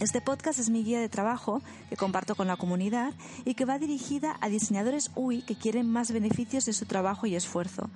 Este 0.00 0.20
podcast 0.20 0.58
es 0.58 0.70
mi 0.70 0.82
guía 0.82 1.00
de 1.00 1.08
trabajo 1.08 1.62
que 1.88 1.96
comparto 1.96 2.34
con 2.34 2.48
la 2.48 2.56
comunidad 2.56 3.14
y 3.44 3.54
que 3.54 3.64
va 3.64 3.78
dirigida 3.78 4.36
a 4.40 4.48
diseñadores 4.48 5.12
UI 5.14 5.42
que 5.42 5.54
quieren 5.54 5.88
más 5.88 6.10
beneficios 6.10 6.64
de 6.64 6.72
su 6.72 6.84
trabajo 6.84 7.26
y 7.26 7.36
esfuerzo. 7.36 7.88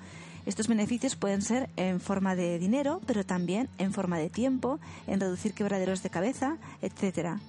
Estos 0.46 0.69
beneficios 0.69 1.16
pueden 1.16 1.42
ser 1.42 1.69
en 1.76 2.00
forma 2.00 2.36
de 2.36 2.58
dinero, 2.60 3.00
pero 3.04 3.26
también 3.26 3.69
en 3.78 3.92
forma 3.92 4.16
de 4.16 4.30
tiempo, 4.30 4.78
en 5.08 5.19
reducir 5.19 5.54
quebraderos 5.54 6.02
de 6.02 6.10
cabeza, 6.10 6.56
etc. 6.82 7.41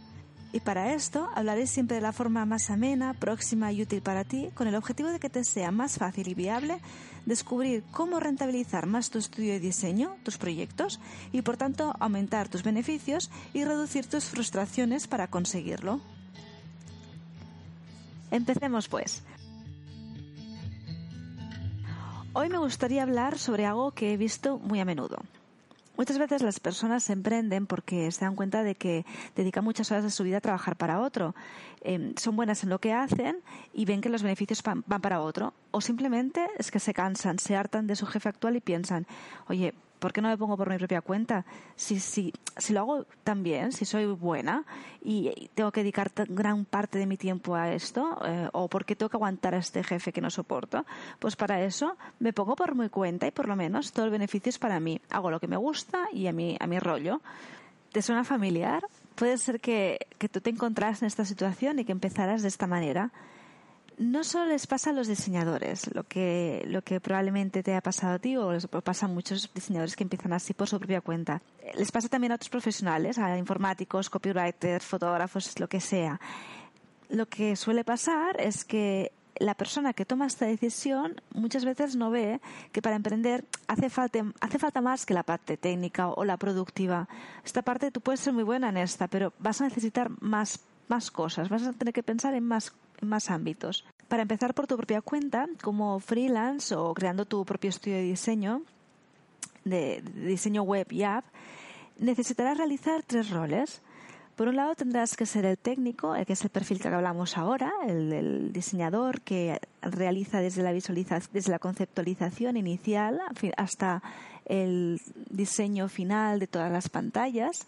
Y 0.52 0.62
para 0.62 0.94
esto 0.94 1.30
hablaré 1.36 1.68
siempre 1.68 1.96
de 1.96 2.02
la 2.02 2.12
forma 2.12 2.44
más 2.46 2.72
amena, 2.72 3.14
próxima 3.14 3.72
y 3.72 3.84
útil 3.84 4.02
para 4.02 4.24
ti, 4.24 4.50
con 4.56 4.68
el 4.68 4.76
objetivo 4.76 5.10
de 5.10 5.20
que 5.20 5.30
te 5.30 5.44
sea 5.44 5.72
más 5.72 5.98
fácil 5.98 6.28
y 6.28 6.34
viable 6.34 6.80
descubrir 7.26 7.84
cómo 7.92 8.20
rentabilizar 8.20 8.88
más 8.88 9.12
tu 9.12 9.20
estudio 9.20 9.54
de 9.54 9.60
diseño, 9.60 10.16
tus 10.24 10.40
proyectos, 10.40 11.00
y 11.32 11.44
por 11.44 11.58
tanto 11.58 11.94
aumentar 12.00 12.50
tus 12.50 12.64
beneficios 12.64 13.30
y 13.54 13.64
reducir 13.64 14.08
tus 14.08 14.26
frustraciones 14.26 15.08
para 15.08 15.28
conseguirlo. 15.28 16.02
Empecemos 18.32 18.88
pues. 18.88 19.22
Hoy 22.34 22.50
me 22.50 22.58
gustaría 22.58 23.04
hablar 23.04 23.38
sobre 23.38 23.66
algo 23.66 23.92
que 23.92 24.14
he 24.14 24.18
visto 24.18 24.58
muy 24.58 24.80
a 24.80 24.86
menudo. 24.86 25.18
Muchas 26.00 26.18
veces 26.18 26.42
las 26.44 26.62
personas 26.62 27.04
se 27.04 27.12
emprenden 27.12 27.68
porque 27.68 28.10
se 28.14 28.24
dan 28.24 28.38
cuenta 28.38 28.64
de 28.64 28.74
que 28.74 29.06
dedican 29.36 29.66
muchas 29.66 29.92
horas 29.92 30.06
de 30.06 30.10
su 30.10 30.24
vida 30.24 30.38
a 30.38 30.40
trabajar 30.40 30.78
para 30.78 31.02
otro. 31.02 31.36
Em, 31.82 32.16
son 32.16 32.38
buenas 32.38 32.64
en 32.64 32.70
lo 32.70 32.80
que 32.80 32.94
hacen 32.94 33.42
y 33.74 33.84
ven 33.84 34.00
que 34.00 34.08
los 34.08 34.24
beneficios 34.24 34.64
van 34.64 35.02
para 35.02 35.20
otro. 35.20 35.54
O 35.72 35.82
simplemente 35.82 36.48
es 36.58 36.72
que 36.72 36.80
se 36.80 36.94
cansan, 36.94 37.38
se 37.38 37.58
hartan 37.58 37.86
de 37.86 37.98
su 37.98 38.06
jefe 38.06 38.30
actual 38.30 38.56
y 38.56 38.62
piensan, 38.62 39.08
oye, 39.50 39.74
¿por 40.00 40.14
qué 40.14 40.22
no 40.22 40.30
me 40.30 40.38
pongo 40.38 40.58
por 40.58 40.70
mi 40.70 40.78
propia 40.78 41.02
cuenta? 41.02 41.46
Si, 41.76 42.00
si, 42.00 42.34
si 42.58 42.74
lo 42.74 42.80
hago 42.80 43.06
tan 43.24 43.44
bien, 43.44 43.72
si 43.72 43.86
soy 43.86 44.06
buena 44.06 44.66
y 45.02 45.50
tengo 45.54 45.72
que 45.72 45.82
dedicar 45.82 46.12
gran 46.28 46.66
parte 46.66 46.98
de 46.98 47.06
mi 47.06 47.18
tiempo 47.18 47.56
a 47.56 47.72
esto, 47.74 48.18
eh, 48.26 48.50
o 48.54 48.68
porque 48.68 48.96
tengo 48.96 49.10
que 49.10 49.18
aguantar 49.18 49.54
a 49.56 49.58
este 49.58 49.84
jefe 49.84 50.12
que 50.12 50.22
no 50.22 50.30
soporto, 50.30 50.86
pues 51.20 51.36
para 51.36 51.62
eso 51.62 51.98
me 52.20 52.34
pongo 52.34 52.56
por 52.56 52.76
mi 52.76 52.90
cuenta 52.90 53.28
y 53.28 53.32
por 53.32 53.48
lo 53.48 53.56
menos 53.56 53.92
todo 53.92 54.06
el 54.06 54.12
beneficio 54.12 54.50
es 54.50 54.58
para 54.58 54.80
mí. 54.80 55.02
Hago 55.10 55.30
lo 55.30 55.40
que 55.40 55.48
me 55.48 55.58
gusta 55.58 56.08
y 56.14 56.28
a 56.28 56.34
mi, 56.34 56.58
a 56.60 56.68
mi 56.68 56.80
rollo. 56.80 57.22
¿Te 57.92 58.02
suena 58.02 58.24
familiar? 58.24 58.84
Puede 59.16 59.38
ser 59.38 59.60
que, 59.60 60.08
que 60.18 60.30
tú 60.30 60.42
te 60.42 60.50
encontraras 60.50 61.02
en 61.02 61.08
esta 61.08 61.26
situación 61.26 61.80
y 61.80 61.86
que 61.86 61.92
empezaras 61.92 62.42
de 62.42 62.48
esta 62.48 62.68
manera 62.68 63.12
no 64.00 64.24
solo 64.24 64.46
les 64.46 64.66
pasa 64.66 64.92
a 64.92 64.94
los 64.94 65.08
diseñadores, 65.08 65.94
lo 65.94 66.06
que, 66.06 66.64
lo 66.68 66.82
que 66.82 67.02
probablemente 67.02 67.62
te 67.62 67.76
ha 67.76 67.82
pasado 67.82 68.16
a 68.16 68.20
ti 68.20 68.38
o 68.38 68.54
les 68.54 68.66
pasa 68.68 69.06
a 69.06 69.10
muchos 69.10 69.52
diseñadores 69.54 69.96
que 69.96 70.04
empiezan 70.04 70.32
así 70.32 70.54
por 70.54 70.70
su 70.70 70.80
propia 70.80 71.02
cuenta. 71.02 71.42
Les 71.78 71.92
pasa 71.92 72.08
también 72.08 72.32
a 72.32 72.36
otros 72.36 72.50
profesionales, 72.50 73.18
a 73.20 73.38
informáticos, 73.38 74.10
copywriters, 74.10 74.86
fotógrafos, 74.86 75.60
lo 75.60 75.68
que 75.68 75.82
sea. 75.82 76.20
Lo 77.10 77.26
que 77.26 77.58
suele 77.58 77.84
pasar 77.84 78.40
es 78.40 78.64
que 78.64 79.12
la 79.38 79.54
persona 79.54 79.94
que 79.94 80.06
toma 80.06 80.28
esta 80.28 80.46
decisión 80.46 81.22
muchas 81.34 81.66
veces 81.66 81.98
no 81.98 82.10
ve 82.10 82.40
que 82.72 82.82
para 82.82 82.96
emprender 82.96 83.44
hace 83.68 83.90
falta, 83.90 84.82
más 84.82 85.06
que 85.06 85.14
la 85.14 85.24
parte 85.24 85.58
técnica 85.58 86.08
o 86.08 86.24
la 86.24 86.38
productiva. 86.38 87.10
Esta 87.44 87.64
parte 87.64 87.92
tú 87.92 88.00
puedes 88.00 88.22
ser 88.22 88.32
muy 88.32 88.44
buena 88.44 88.70
en 88.70 88.78
esta, 88.78 89.10
pero 89.10 89.34
vas 89.40 89.60
a 89.60 89.66
necesitar 89.66 90.10
más, 90.22 90.62
más 90.88 91.12
cosas, 91.12 91.50
vas 91.50 91.64
a 91.64 91.74
tener 91.74 91.94
que 91.94 92.04
pensar 92.04 92.34
en 92.34 92.46
más 92.46 92.74
más 93.02 93.30
ámbitos. 93.30 93.86
Para 94.08 94.24
empezar 94.24 94.54
por 94.54 94.68
tu 94.68 94.76
propia 94.76 95.02
cuenta, 95.02 95.48
como 95.62 96.00
freelance 96.00 96.76
o 96.76 96.94
creando 96.94 97.26
tu 97.26 97.46
propio 97.46 97.70
estudio 97.70 97.98
de 97.98 98.04
diseño, 98.04 98.64
de, 99.66 100.02
diseño 100.02 100.64
web 100.64 100.88
y 100.92 101.04
app, 101.04 101.26
necesitarás 101.98 102.58
realizar 102.58 103.04
tres 103.04 103.30
roles. 103.30 103.82
Por 104.36 104.48
un 104.48 104.56
lado 104.56 104.74
tendrás 104.74 105.18
que 105.18 105.26
ser 105.26 105.46
el 105.46 105.58
técnico, 105.58 106.16
el 106.16 106.26
que 106.26 106.34
es 106.34 106.44
el 106.44 106.50
perfil 106.50 106.80
que 106.80 106.88
hablamos 106.88 107.38
ahora, 107.38 107.72
el 107.86 108.10
del 108.10 108.54
diseñador 108.54 109.22
que 109.22 109.60
realiza 109.82 110.40
desde 110.40 110.64
la 110.64 110.72
visualización, 110.72 111.30
desde 111.34 111.52
la 111.52 111.60
conceptualización 111.60 112.56
inicial 112.56 113.20
hasta 113.58 114.02
el 114.46 115.02
diseño 115.30 115.90
final 115.90 116.40
de 116.40 116.48
todas 116.48 116.72
las 116.72 116.88
pantallas. 116.90 117.68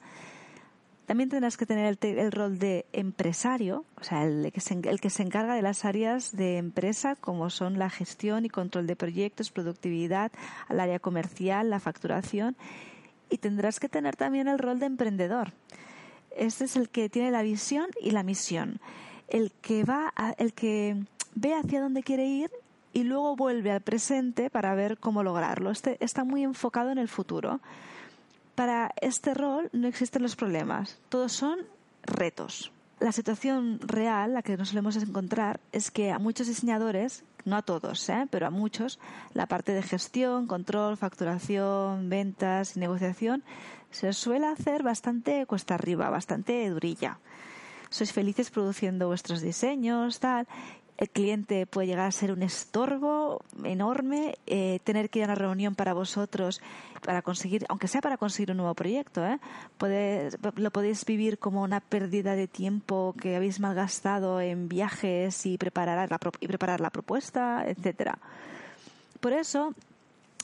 También 1.05 1.29
tendrás 1.29 1.57
que 1.57 1.65
tener 1.65 1.97
el, 2.01 2.31
rol 2.31 2.57
de 2.57 2.85
empresario, 2.93 3.85
o 3.99 4.03
sea, 4.03 4.23
el 4.23 4.51
que, 4.51 4.61
se, 4.61 4.75
el 4.75 5.01
que 5.01 5.09
se 5.09 5.23
encarga 5.23 5.55
de 5.55 5.61
las 5.61 5.83
áreas 5.83 6.31
de 6.31 6.57
empresa, 6.57 7.15
como 7.15 7.49
son 7.49 7.79
la 7.79 7.89
gestión 7.89 8.45
y 8.45 8.49
control 8.49 8.87
de 8.87 8.95
proyectos, 8.95 9.51
productividad, 9.51 10.31
al 10.67 10.79
área 10.79 10.99
comercial, 10.99 11.69
la 11.69 11.79
facturación. 11.79 12.55
Y 13.29 13.37
tendrás 13.39 13.79
que 13.79 13.89
tener 13.89 14.15
también 14.15 14.47
el 14.47 14.59
rol 14.59 14.79
de 14.79 14.85
emprendedor. 14.85 15.53
Este 16.35 16.65
es 16.65 16.75
el 16.75 16.89
que 16.89 17.09
tiene 17.09 17.31
la 17.31 17.41
visión 17.41 17.87
y 18.01 18.11
la 18.11 18.23
misión. 18.23 18.79
El 19.27 19.51
que 19.61 19.83
va, 19.83 20.13
el 20.37 20.53
que 20.53 20.97
ve 21.35 21.53
hacia 21.53 21.81
dónde 21.81 22.03
quiere 22.03 22.25
ir 22.25 22.51
y 22.93 23.03
luego 23.03 23.35
vuelve 23.35 23.71
al 23.71 23.81
presente 23.81 24.49
para 24.49 24.75
ver 24.75 24.97
cómo 24.97 25.23
lograrlo. 25.23 25.71
Este 25.71 25.97
está 26.03 26.23
muy 26.23 26.43
enfocado 26.43 26.91
en 26.91 26.97
el 26.97 27.07
futuro 27.07 27.59
para 28.61 28.93
este 29.01 29.33
rol 29.33 29.71
no 29.73 29.87
existen 29.87 30.21
los 30.21 30.35
problemas, 30.35 30.99
todos 31.09 31.31
son 31.31 31.57
retos. 32.03 32.71
La 32.99 33.11
situación 33.11 33.79
real, 33.79 34.35
la 34.35 34.43
que 34.43 34.55
nos 34.55 34.69
solemos 34.69 34.95
encontrar, 34.97 35.59
es 35.71 35.89
que 35.89 36.11
a 36.11 36.19
muchos 36.19 36.45
diseñadores, 36.45 37.23
no 37.43 37.55
a 37.55 37.63
todos, 37.63 38.07
¿eh? 38.09 38.27
pero 38.29 38.45
a 38.45 38.51
muchos, 38.51 38.99
la 39.33 39.47
parte 39.47 39.71
de 39.71 39.81
gestión, 39.81 40.45
control, 40.45 40.95
facturación, 40.95 42.07
ventas 42.07 42.77
y 42.77 42.81
negociación 42.81 43.43
se 43.89 44.13
suele 44.13 44.45
hacer 44.45 44.83
bastante 44.83 45.43
cuesta 45.47 45.73
arriba, 45.73 46.11
bastante 46.11 46.69
durilla. 46.69 47.17
Sois 47.89 48.13
felices 48.13 48.51
produciendo 48.51 49.07
vuestros 49.07 49.41
diseños, 49.41 50.19
tal, 50.19 50.47
el 51.01 51.09
cliente 51.09 51.65
puede 51.65 51.87
llegar 51.87 52.05
a 52.05 52.11
ser 52.11 52.31
un 52.31 52.43
estorbo 52.43 53.41
enorme, 53.63 54.37
eh, 54.45 54.79
tener 54.83 55.09
que 55.09 55.17
ir 55.17 55.23
a 55.23 55.29
una 55.29 55.35
reunión 55.35 55.73
para 55.73 55.95
vosotros 55.95 56.61
para 57.03 57.23
conseguir, 57.23 57.65
aunque 57.69 57.87
sea 57.87 58.01
para 58.01 58.17
conseguir 58.17 58.51
un 58.51 58.57
nuevo 58.57 58.75
proyecto, 58.75 59.25
¿eh? 59.25 59.39
lo 60.57 60.69
podéis 60.69 61.03
vivir 61.03 61.39
como 61.39 61.63
una 61.63 61.79
pérdida 61.79 62.35
de 62.35 62.47
tiempo 62.47 63.15
que 63.19 63.35
habéis 63.35 63.59
malgastado 63.59 64.41
en 64.41 64.69
viajes 64.69 65.43
y 65.47 65.57
preparar 65.57 66.07
la, 66.11 66.19
y 66.39 66.47
preparar 66.47 66.81
la 66.81 66.91
propuesta, 66.91 67.63
etcétera. 67.65 68.19
Por 69.19 69.33
eso, 69.33 69.73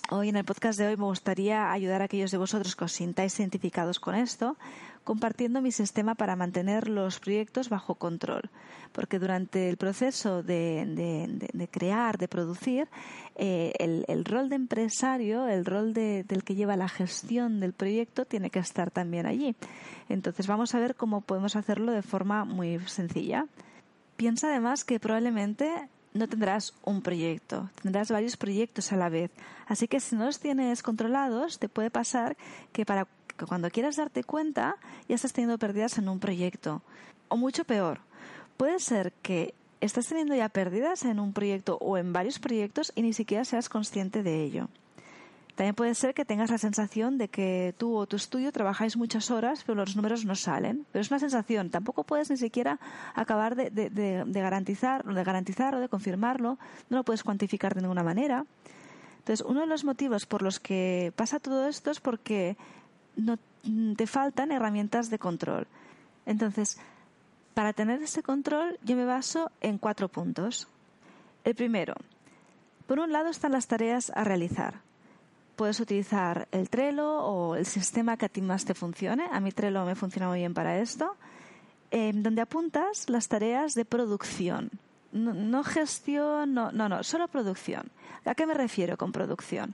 Hoy 0.09 0.29
en 0.29 0.37
el 0.37 0.45
podcast 0.45 0.79
de 0.79 0.87
hoy 0.87 0.95
me 0.95 1.03
gustaría 1.03 1.69
ayudar 1.69 2.01
a 2.01 2.05
aquellos 2.05 2.31
de 2.31 2.37
vosotros 2.37 2.77
que 2.77 2.85
os 2.85 2.93
sintáis 2.93 3.37
identificados 3.41 3.99
con 3.99 4.15
esto, 4.15 4.55
compartiendo 5.07 5.61
mi 5.61 5.71
sistema 5.71 6.15
para 6.15 6.35
mantener 6.35 6.89
los 6.89 7.21
proyectos 7.21 7.69
bajo 7.69 7.95
control. 7.95 8.49
Porque 8.91 9.19
durante 9.19 9.69
el 9.69 9.77
proceso 9.77 10.43
de, 10.43 11.69
crear, 11.71 12.17
de 12.17 12.27
producir, 12.27 12.89
eh, 13.37 13.71
el, 13.79 14.25
rol 14.25 14.49
de 14.49 14.57
empresario, 14.57 15.47
el 15.47 15.63
rol 15.63 15.93
del 15.93 16.43
que 16.43 16.55
lleva 16.55 16.75
la 16.75 16.89
gestión 16.89 17.61
del 17.61 17.71
proyecto, 17.71 18.25
tiene 18.25 18.49
que 18.49 18.59
estar 18.59 18.91
también 18.91 19.27
allí. 19.27 19.55
Entonces 20.09 20.45
vamos 20.45 20.75
a 20.75 20.79
ver 20.79 20.95
cómo 20.95 21.21
podemos 21.21 21.55
hacerlo 21.55 21.93
de 21.93 22.01
forma 22.01 22.43
muy 22.43 22.77
sencilla. 22.79 23.45
Piensa 24.17 24.49
además 24.49 24.83
que 24.83 24.99
probablemente 24.99 25.87
no 26.13 26.27
tendrás 26.27 26.73
un 26.83 27.01
proyecto, 27.01 27.69
tendrás 27.81 28.11
varios 28.11 28.35
proyectos 28.35 28.91
a 28.91 28.97
la 28.97 29.07
vez. 29.07 29.31
Así 29.67 29.87
que 29.87 30.01
si 30.01 30.17
no 30.17 30.25
los 30.25 30.39
tienes 30.39 30.83
controlados, 30.83 31.59
te 31.59 31.69
puede 31.69 31.91
pasar 31.91 32.35
que 32.73 32.85
para 32.85 33.07
que 33.37 33.45
cuando 33.45 33.69
quieras 33.69 33.95
darte 33.95 34.23
cuenta 34.23 34.75
ya 35.07 35.15
estás 35.15 35.33
teniendo 35.33 35.57
pérdidas 35.57 35.97
en 35.97 36.09
un 36.09 36.19
proyecto. 36.19 36.81
O 37.29 37.37
mucho 37.37 37.63
peor, 37.63 37.99
puede 38.57 38.79
ser 38.79 39.13
que 39.21 39.53
estás 39.81 40.07
teniendo 40.07 40.35
ya 40.35 40.49
pérdidas 40.49 41.05
en 41.05 41.19
un 41.19 41.33
proyecto 41.33 41.77
o 41.79 41.97
en 41.97 42.13
varios 42.13 42.39
proyectos 42.39 42.91
y 42.95 43.01
ni 43.01 43.13
siquiera 43.13 43.45
seas 43.45 43.69
consciente 43.69 44.23
de 44.23 44.43
ello. 44.43 44.69
También 45.55 45.73
puede 45.73 45.95
ser 45.95 46.13
que 46.13 46.23
tengas 46.23 46.51
la 46.51 46.59
sensación 46.59 47.17
de 47.17 47.29
que 47.29 47.73
tú 47.79 47.95
o 47.95 48.05
tu 48.05 48.15
estudio 48.15 48.51
trabajáis 48.51 48.95
muchas 48.95 49.31
horas, 49.31 49.63
pero 49.65 49.75
los 49.75 49.95
números 49.95 50.23
no 50.23 50.35
salen. 50.35 50.85
Pero 50.91 51.01
es 51.01 51.09
una 51.09 51.19
sensación. 51.19 51.71
Tampoco 51.71 52.03
puedes 52.03 52.29
ni 52.29 52.37
siquiera 52.37 52.79
acabar 53.15 53.55
de, 53.55 53.71
de 53.71 54.41
garantizar, 54.41 55.03
de 55.03 55.23
garantizar 55.23 55.73
o 55.73 55.79
de 55.79 55.89
confirmarlo. 55.89 56.59
No 56.91 56.97
lo 56.97 57.03
puedes 57.03 57.23
cuantificar 57.23 57.73
de 57.73 57.81
ninguna 57.81 58.03
manera. 58.03 58.45
Entonces, 59.17 59.43
uno 59.45 59.61
de 59.61 59.65
los 59.67 59.83
motivos 59.83 60.27
por 60.27 60.43
los 60.43 60.59
que 60.59 61.11
pasa 61.15 61.39
todo 61.39 61.67
esto 61.67 61.89
es 61.89 61.99
porque 61.99 62.55
no 63.17 63.37
te 63.95 64.07
faltan 64.07 64.51
herramientas 64.51 65.09
de 65.09 65.19
control. 65.19 65.67
Entonces, 66.25 66.77
para 67.53 67.73
tener 67.73 68.01
ese 68.01 68.23
control, 68.23 68.79
yo 68.83 68.95
me 68.95 69.03
baso 69.03 69.51
en 69.59 69.77
cuatro 69.77 70.07
puntos. 70.07 70.69
El 71.43 71.55
primero, 71.55 71.95
por 72.85 72.99
un 72.99 73.11
lado 73.11 73.29
están 73.29 73.51
las 73.51 73.67
tareas 73.67 74.11
a 74.15 74.23
realizar 74.23 74.87
puedes 75.57 75.79
utilizar 75.79 76.47
el 76.51 76.69
Trello 76.69 77.17
o 77.17 77.55
el 77.55 77.65
sistema 77.65 78.15
que 78.15 78.27
a 78.27 78.29
ti 78.29 78.41
más 78.41 78.63
te 78.63 78.75
funcione. 78.75 79.27
A 79.31 79.39
mí 79.41 79.51
Trello 79.51 79.83
me 79.85 79.95
funciona 79.95 80.29
muy 80.29 80.39
bien 80.39 80.53
para 80.53 80.79
esto. 80.79 81.17
donde 81.91 82.41
apuntas 82.41 83.09
las 83.09 83.27
tareas 83.27 83.73
de 83.73 83.83
producción. 83.83 84.69
No, 85.11 85.33
no 85.33 85.63
gestión, 85.63 86.53
no, 86.53 86.71
no, 86.71 86.87
no, 86.87 87.01
solo 87.01 87.27
producción. 87.27 87.89
¿A 88.25 88.35
qué 88.35 88.45
me 88.45 88.53
refiero 88.53 88.97
con 88.97 89.11
producción? 89.11 89.73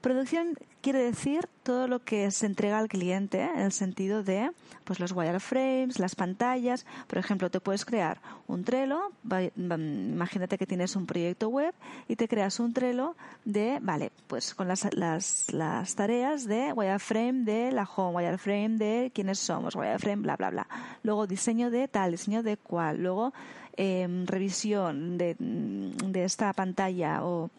Producción 0.00 0.56
quiere 0.80 1.00
decir 1.00 1.46
todo 1.62 1.86
lo 1.86 2.02
que 2.02 2.30
se 2.30 2.46
entrega 2.46 2.78
al 2.78 2.88
cliente 2.88 3.42
en 3.42 3.60
el 3.60 3.72
sentido 3.72 4.22
de 4.22 4.50
pues 4.84 4.98
los 4.98 5.12
wireframes, 5.12 5.98
las 5.98 6.14
pantallas. 6.14 6.86
Por 7.06 7.18
ejemplo, 7.18 7.50
te 7.50 7.60
puedes 7.60 7.84
crear 7.84 8.18
un 8.46 8.64
Trello. 8.64 9.12
Imagínate 9.56 10.56
que 10.56 10.66
tienes 10.66 10.96
un 10.96 11.04
proyecto 11.04 11.50
web 11.50 11.74
y 12.08 12.16
te 12.16 12.28
creas 12.28 12.60
un 12.60 12.72
Trello 12.72 13.14
de, 13.44 13.78
vale, 13.82 14.10
pues 14.26 14.54
con 14.54 14.68
las, 14.68 14.88
las, 14.94 15.52
las 15.52 15.94
tareas 15.94 16.46
de 16.46 16.72
wireframe 16.72 17.44
de 17.44 17.70
la 17.70 17.84
home, 17.84 18.16
wireframe 18.16 18.78
de 18.78 19.12
quiénes 19.14 19.38
somos, 19.38 19.76
wireframe, 19.76 20.22
bla, 20.22 20.36
bla, 20.36 20.50
bla. 20.50 20.68
Luego 21.02 21.26
diseño 21.26 21.70
de 21.70 21.88
tal, 21.88 22.12
diseño 22.12 22.42
de 22.42 22.56
cual. 22.56 23.02
Luego 23.02 23.34
eh, 23.76 24.08
revisión 24.24 25.18
de, 25.18 25.36
de 25.38 26.24
esta 26.24 26.52
pantalla 26.54 27.22
o 27.22 27.50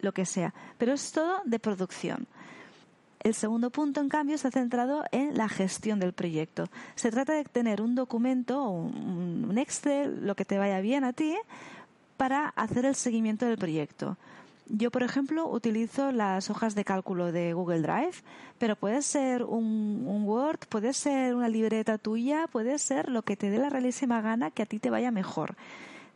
lo 0.00 0.12
que 0.12 0.26
sea. 0.26 0.54
Pero 0.78 0.92
es 0.92 1.12
todo 1.12 1.40
de 1.44 1.58
producción. 1.58 2.26
El 3.22 3.34
segundo 3.34 3.68
punto, 3.70 4.00
en 4.00 4.08
cambio, 4.08 4.34
está 4.34 4.50
centrado 4.50 5.04
en 5.12 5.36
la 5.36 5.48
gestión 5.48 6.00
del 6.00 6.14
proyecto. 6.14 6.68
Se 6.94 7.10
trata 7.10 7.34
de 7.34 7.44
tener 7.44 7.82
un 7.82 7.94
documento 7.94 8.64
un 8.70 9.58
Excel, 9.58 10.26
lo 10.26 10.34
que 10.34 10.46
te 10.46 10.56
vaya 10.56 10.80
bien 10.80 11.04
a 11.04 11.12
ti, 11.12 11.36
para 12.16 12.48
hacer 12.48 12.86
el 12.86 12.94
seguimiento 12.94 13.44
del 13.44 13.58
proyecto. 13.58 14.16
Yo, 14.72 14.90
por 14.90 15.02
ejemplo, 15.02 15.48
utilizo 15.48 16.12
las 16.12 16.48
hojas 16.48 16.74
de 16.74 16.84
cálculo 16.84 17.32
de 17.32 17.52
Google 17.52 17.82
Drive, 17.82 18.22
pero 18.58 18.76
puede 18.76 19.02
ser 19.02 19.42
un, 19.42 20.04
un, 20.06 20.24
Word, 20.24 20.60
puede 20.68 20.92
ser 20.92 21.34
una 21.34 21.48
libreta 21.48 21.98
tuya, 21.98 22.46
puede 22.46 22.78
ser 22.78 23.10
lo 23.10 23.22
que 23.22 23.36
te 23.36 23.50
dé 23.50 23.58
la 23.58 23.68
realísima 23.68 24.22
gana 24.22 24.50
que 24.50 24.62
a 24.62 24.66
ti 24.66 24.78
te 24.78 24.88
vaya 24.88 25.10
mejor 25.10 25.56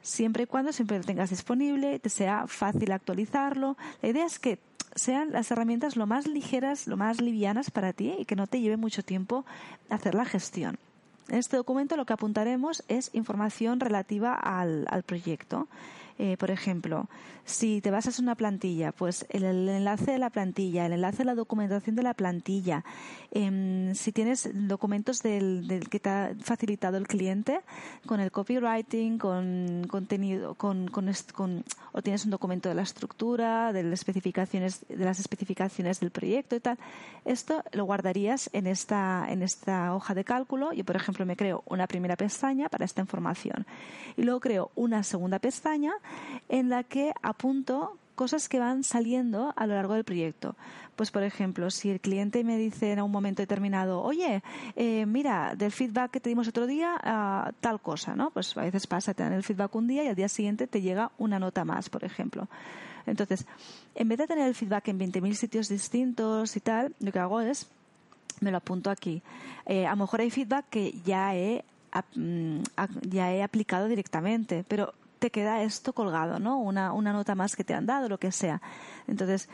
siempre 0.04 0.44
y 0.44 0.46
cuando 0.46 0.72
siempre 0.72 0.98
lo 0.98 1.04
tengas 1.04 1.30
disponible, 1.30 1.98
te 1.98 2.10
sea 2.10 2.46
fácil 2.46 2.92
actualizarlo. 2.92 3.76
La 4.02 4.10
idea 4.10 4.26
es 4.26 4.38
que 4.38 4.60
sean 4.94 5.32
las 5.32 5.50
herramientas 5.50 5.96
lo 5.96 6.06
más 6.06 6.26
ligeras, 6.28 6.86
lo 6.86 6.96
más 6.96 7.20
livianas 7.20 7.70
para 7.70 7.92
ti 7.92 8.14
y 8.18 8.24
que 8.26 8.36
no 8.36 8.46
te 8.46 8.60
lleve 8.60 8.76
mucho 8.76 9.02
tiempo 9.02 9.44
hacer 9.88 10.14
la 10.14 10.24
gestión. 10.24 10.78
En 11.28 11.38
este 11.38 11.56
documento 11.56 11.96
lo 11.96 12.04
que 12.04 12.12
apuntaremos 12.12 12.84
es 12.86 13.10
información 13.14 13.80
relativa 13.80 14.34
al, 14.34 14.86
al 14.90 15.02
proyecto. 15.02 15.68
Eh, 16.16 16.36
por 16.36 16.52
ejemplo, 16.52 17.08
si 17.44 17.80
te 17.80 17.90
basas 17.90 18.20
en 18.20 18.26
una 18.26 18.36
plantilla, 18.36 18.92
pues 18.92 19.26
el, 19.30 19.44
enlace 19.44 20.12
de 20.12 20.18
la 20.18 20.30
plantilla, 20.30 20.86
el 20.86 20.92
enlace 20.92 21.18
de 21.18 21.24
la 21.24 21.34
documentación 21.34 21.96
de 21.96 22.04
la 22.04 22.14
plantilla, 22.14 22.84
em, 23.32 23.94
si 23.94 24.12
tienes 24.12 24.48
documentos 24.54 25.22
del, 25.22 25.88
que 25.90 25.98
te 25.98 26.08
ha 26.08 26.32
facilitado 26.40 26.98
el 26.98 27.08
cliente 27.08 27.60
con 28.06 28.20
el 28.20 28.30
copywriting, 28.30 29.18
con 29.18 29.86
contenido, 29.90 30.54
con, 30.54 30.86
con, 30.86 31.10
o 31.92 32.02
tienes 32.02 32.24
un 32.24 32.30
documento 32.30 32.68
de 32.68 32.76
la 32.76 32.82
estructura, 32.82 33.72
de 33.72 33.82
las 33.82 33.94
especificaciones, 33.94 34.86
de 34.88 35.04
las 35.04 35.18
especificaciones 35.18 35.98
del 35.98 36.12
proyecto 36.12 36.54
y 36.54 36.60
tal, 36.60 36.78
esto 37.24 37.64
lo 37.72 37.84
guardarías 37.84 38.50
en 38.52 38.68
esta, 38.68 39.26
en 39.28 39.42
esta 39.42 39.94
hoja 39.94 40.14
de 40.14 40.24
cálculo. 40.24 40.72
Yo, 40.72 40.84
por 40.84 40.94
ejemplo, 40.94 41.26
me 41.26 41.36
creo 41.36 41.64
una 41.66 41.88
primera 41.88 42.16
pestaña 42.16 42.68
para 42.68 42.84
esta 42.84 43.00
información 43.00 43.66
y 44.16 44.22
luego 44.22 44.40
creo 44.40 44.70
una 44.76 45.02
segunda 45.02 45.38
pestaña 45.40 45.92
en 46.48 46.68
la 46.68 46.84
que 46.84 47.12
apunto 47.22 47.96
cosas 48.14 48.48
que 48.48 48.58
van 48.58 48.84
saliendo 48.84 49.52
a 49.56 49.66
lo 49.66 49.74
largo 49.74 49.94
del 49.94 50.04
proyecto. 50.04 50.56
Pues, 50.96 51.10
por 51.10 51.24
ejemplo, 51.24 51.70
si 51.70 51.90
el 51.90 52.00
cliente 52.00 52.44
me 52.44 52.56
dice 52.56 52.92
en 52.92 53.00
un 53.00 53.10
momento 53.10 53.42
determinado, 53.42 54.00
oye, 54.00 54.42
eh, 54.76 55.06
mira, 55.06 55.54
del 55.56 55.72
feedback 55.72 56.12
que 56.12 56.20
te 56.20 56.28
dimos 56.28 56.46
otro 56.46 56.66
día, 56.66 56.94
ah, 57.02 57.50
tal 57.60 57.80
cosa, 57.80 58.14
¿no? 58.14 58.30
Pues 58.30 58.56
a 58.56 58.62
veces 58.62 58.86
pasa, 58.86 59.12
te 59.12 59.24
dan 59.24 59.32
el 59.32 59.42
feedback 59.42 59.74
un 59.74 59.88
día 59.88 60.04
y 60.04 60.08
al 60.08 60.14
día 60.14 60.28
siguiente 60.28 60.66
te 60.68 60.80
llega 60.80 61.10
una 61.18 61.40
nota 61.40 61.64
más, 61.64 61.90
por 61.90 62.04
ejemplo. 62.04 62.48
Entonces, 63.06 63.44
en 63.94 64.08
vez 64.08 64.18
de 64.18 64.26
tener 64.26 64.46
el 64.46 64.54
feedback 64.54 64.88
en 64.88 65.00
20.000 65.00 65.34
sitios 65.34 65.68
distintos 65.68 66.56
y 66.56 66.60
tal, 66.60 66.94
lo 67.00 67.10
que 67.10 67.18
hago 67.18 67.40
es, 67.40 67.68
me 68.40 68.50
lo 68.50 68.58
apunto 68.58 68.90
aquí. 68.90 69.20
Eh, 69.66 69.86
a 69.86 69.90
lo 69.90 69.96
mejor 69.96 70.20
hay 70.20 70.30
feedback 70.30 70.66
que 70.70 70.94
ya 71.04 71.34
he 71.34 71.64
mm, 72.14 72.60
ya 73.02 73.32
he 73.32 73.42
aplicado 73.42 73.88
directamente, 73.88 74.64
pero 74.68 74.94
te 75.24 75.30
queda 75.30 75.62
esto 75.62 75.94
colgado, 75.94 76.38
¿no? 76.38 76.58
Una, 76.60 76.92
nota 76.92 77.34
más 77.34 77.56
que 77.56 77.64
te 77.64 77.72
han 77.72 77.86
dado, 77.86 78.10
lo 78.10 78.18
que 78.18 78.30
sea. 78.30 78.60
Entonces, 79.08 79.48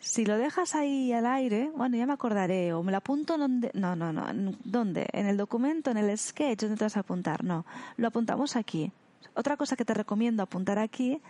si 0.00 0.26
lo 0.26 0.36
dejas 0.36 0.74
ahí 0.74 1.12
al 1.12 1.26
aire, 1.26 1.70
bueno, 1.76 1.96
ya 1.96 2.06
me 2.06 2.12
acordaré, 2.12 2.72
o 2.72 2.82
me 2.82 2.90
lo 2.90 2.98
apunto 2.98 3.38
donde, 3.38 3.70
no, 3.72 3.94
no, 3.94 4.12
no, 4.12 4.26
¿dónde? 4.64 5.06
En 5.12 5.26
el 5.26 5.36
documento, 5.36 5.92
en 5.92 5.98
el 5.98 6.18
sketch, 6.18 6.62
¿dónde 6.62 6.76
te 6.76 6.84
vas 6.86 6.96
a 6.96 7.00
apuntar? 7.00 7.44
No, 7.44 7.64
lo 7.96 8.08
apuntamos 8.08 8.56
aquí. 8.56 8.90
Otra 9.34 9.56
cosa 9.56 9.76
que 9.76 9.84
te 9.84 9.94
recomiendo 9.94 10.42
apuntar 10.42 10.80
aquí 10.80 11.22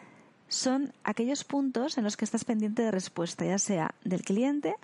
son 0.48 0.94
aquellos 1.04 1.44
puntos 1.44 1.98
en 1.98 2.04
los 2.04 2.16
que 2.16 2.24
estás 2.24 2.46
pendiente 2.46 2.80
de 2.80 2.90
respuesta, 2.90 3.44
ya 3.44 3.58
sea 3.58 3.94
del 4.04 4.22
cliente 4.22 4.74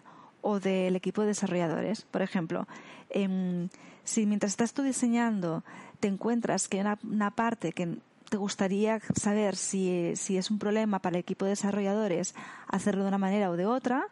o 0.43 0.61
del 0.61 0.97
equipo 0.97 1.23
de 1.23 1.29
desarrolladores. 1.29 2.03
Por 2.03 2.21
ejemplo, 2.21 2.69
em, 3.09 3.71
si 4.05 4.27
mientras 4.27 4.53
estás 4.53 4.75
tú 4.75 4.83
diseñando 4.83 5.65
te 5.99 6.09
encuentras 6.09 6.69
que 6.69 6.81
hay 6.83 6.87
una 7.05 7.31
parte 7.31 7.73
que 7.73 7.97
te 8.33 8.39
gustaría 8.39 8.99
saber 9.15 9.57
si, 9.57 10.17
si 10.17 10.39
es 10.39 10.51
un 10.51 10.59
problema 10.59 11.01
para 11.01 11.17
el 11.17 11.21
equipo 11.21 11.45
de 11.45 11.51
desarrolladores 11.51 12.35
hacerlo 12.67 13.03
de 13.03 13.09
una 13.09 13.19
manera 13.19 13.51
o 13.51 13.59
de 13.59 13.67
otra, 13.67 14.07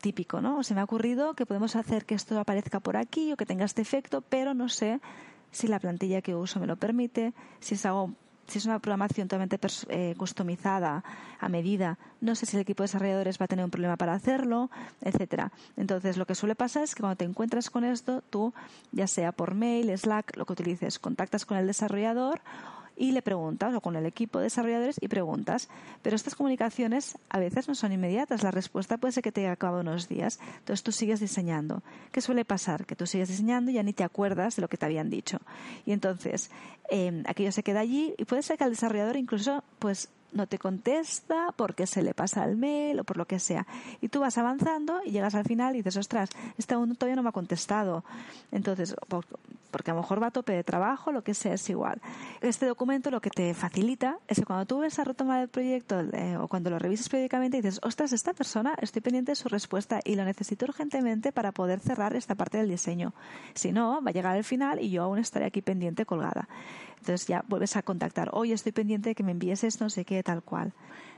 típico, 0.00 0.40
¿no? 0.40 0.62
Se 0.62 0.72
me 0.72 0.80
ha 0.80 0.84
ocurrido 0.84 1.34
que 1.34 1.44
podemos 1.44 1.76
hacer 1.76 2.06
que 2.06 2.14
esto 2.14 2.40
aparezca 2.40 2.80
por 2.80 2.96
aquí 2.96 3.34
o 3.34 3.36
que 3.36 3.44
tenga 3.44 3.66
este 3.66 3.82
efecto, 3.82 4.22
pero 4.22 4.54
no 4.54 4.70
sé 4.70 5.02
si 5.50 5.68
la 5.68 5.78
plantilla 5.78 6.22
que 6.22 6.34
uso 6.34 6.58
me 6.58 6.66
lo 6.66 6.76
permite, 6.76 7.34
si 7.60 7.74
es 7.74 7.84
algo 7.84 8.14
si 8.46 8.58
es 8.58 8.64
una 8.64 8.78
programación 8.78 9.28
totalmente 9.28 9.60
eh, 9.90 10.14
customizada 10.16 11.04
a 11.38 11.48
medida, 11.50 11.98
no 12.20 12.34
sé 12.34 12.46
si 12.46 12.56
el 12.56 12.62
equipo 12.62 12.82
de 12.82 12.86
desarrolladores 12.86 13.38
va 13.38 13.44
a 13.44 13.48
tener 13.48 13.64
un 13.64 13.70
problema 13.70 13.96
para 13.96 14.14
hacerlo, 14.14 14.70
etcétera. 15.02 15.52
Entonces, 15.76 16.16
lo 16.16 16.26
que 16.26 16.34
suele 16.34 16.56
pasar 16.56 16.82
es 16.82 16.96
que 16.96 17.00
cuando 17.02 17.16
te 17.16 17.26
encuentras 17.26 17.70
con 17.70 17.84
esto, 17.84 18.24
tú, 18.28 18.52
ya 18.90 19.06
sea 19.06 19.30
por 19.30 19.54
mail, 19.54 19.96
Slack, 19.96 20.36
lo 20.36 20.46
que 20.46 20.54
utilices, 20.54 20.98
contactas 20.98 21.46
con 21.46 21.58
el 21.58 21.68
desarrollador 21.68 22.40
y 23.00 23.12
le 23.12 23.22
preguntas, 23.22 23.74
o 23.74 23.80
con 23.80 23.96
el 23.96 24.04
equipo 24.04 24.38
de 24.38 24.44
desarrolladores 24.44 24.96
y 25.00 25.08
preguntas. 25.08 25.70
Pero 26.02 26.14
estas 26.14 26.34
comunicaciones 26.34 27.16
a 27.30 27.38
veces 27.38 27.66
no 27.66 27.74
son 27.74 27.92
inmediatas. 27.92 28.42
La 28.42 28.50
respuesta 28.50 28.98
puede 28.98 29.12
ser 29.12 29.22
que 29.22 29.32
te 29.32 29.48
acabe 29.48 29.80
unos 29.80 30.06
días. 30.06 30.38
Entonces 30.58 30.82
tú 30.82 30.92
sigues 30.92 31.18
diseñando. 31.18 31.82
¿Qué 32.12 32.20
suele 32.20 32.44
pasar? 32.44 32.84
Que 32.84 32.96
tú 32.96 33.06
sigues 33.06 33.28
diseñando 33.28 33.70
y 33.70 33.74
ya 33.74 33.82
ni 33.82 33.94
te 33.94 34.04
acuerdas 34.04 34.56
de 34.56 34.62
lo 34.62 34.68
que 34.68 34.76
te 34.76 34.84
habían 34.84 35.08
dicho. 35.08 35.38
Y 35.86 35.92
entonces 35.92 36.50
eh, 36.90 37.22
aquello 37.26 37.52
se 37.52 37.62
queda 37.62 37.80
allí 37.80 38.14
y 38.18 38.26
puede 38.26 38.42
ser 38.42 38.58
que 38.58 38.64
al 38.64 38.70
desarrollador 38.70 39.16
incluso 39.16 39.64
pues 39.78 40.10
no 40.32 40.46
te 40.46 40.58
contesta 40.58 41.54
porque 41.56 41.86
se 41.86 42.02
le 42.02 42.12
pasa 42.12 42.44
el 42.44 42.56
mail 42.56 43.00
o 43.00 43.04
por 43.04 43.16
lo 43.16 43.24
que 43.24 43.38
sea. 43.38 43.66
Y 44.02 44.08
tú 44.08 44.20
vas 44.20 44.36
avanzando 44.36 45.00
y 45.06 45.10
llegas 45.10 45.34
al 45.34 45.44
final 45.44 45.74
y 45.74 45.78
dices, 45.78 45.96
ostras, 45.96 46.28
este 46.58 46.76
uno 46.76 46.94
todavía 46.94 47.16
no 47.16 47.22
me 47.22 47.30
ha 47.30 47.32
contestado. 47.32 48.04
Entonces, 48.52 48.94
porque 49.70 49.90
a 49.90 49.94
lo 49.94 50.00
mejor 50.00 50.22
va 50.22 50.28
a 50.28 50.30
tope 50.30 50.52
de 50.52 50.64
trabajo, 50.64 51.12
lo 51.12 51.22
que 51.22 51.34
sea, 51.34 51.54
es 51.54 51.70
igual. 51.70 52.00
Este 52.40 52.66
documento 52.66 53.10
lo 53.10 53.20
que 53.20 53.30
te 53.30 53.54
facilita 53.54 54.18
es 54.28 54.38
que 54.38 54.44
cuando 54.44 54.66
tú 54.66 54.80
ves 54.80 54.98
a 54.98 55.04
retomar 55.04 55.40
el 55.42 55.48
proyecto 55.48 56.00
eh, 56.00 56.36
o 56.36 56.48
cuando 56.48 56.70
lo 56.70 56.78
revises 56.78 57.08
periódicamente 57.08 57.56
dices, 57.58 57.80
ostras, 57.82 58.12
esta 58.12 58.32
persona, 58.32 58.74
estoy 58.80 59.02
pendiente 59.02 59.32
de 59.32 59.36
su 59.36 59.48
respuesta 59.48 60.00
y 60.04 60.14
lo 60.14 60.24
necesito 60.24 60.66
urgentemente 60.66 61.32
para 61.32 61.52
poder 61.52 61.80
cerrar 61.80 62.14
esta 62.16 62.34
parte 62.34 62.58
del 62.58 62.68
diseño. 62.68 63.14
Si 63.54 63.72
no, 63.72 64.02
va 64.02 64.10
a 64.10 64.12
llegar 64.12 64.36
al 64.36 64.44
final 64.44 64.80
y 64.80 64.90
yo 64.90 65.04
aún 65.04 65.18
estaré 65.18 65.46
aquí 65.46 65.62
pendiente 65.62 66.06
colgada. 66.06 66.48
Entonces 66.98 67.26
ya 67.26 67.44
vuelves 67.48 67.76
a 67.76 67.82
contactar. 67.82 68.30
Hoy 68.32 68.52
estoy 68.52 68.72
pendiente 68.72 69.10
de 69.10 69.14
que 69.14 69.22
me 69.22 69.32
envíes 69.32 69.64
esto, 69.64 69.84
no 69.84 69.90
sé 69.90 70.04
qué, 70.04 70.22
tal 70.22 70.42
cual. 70.42 70.72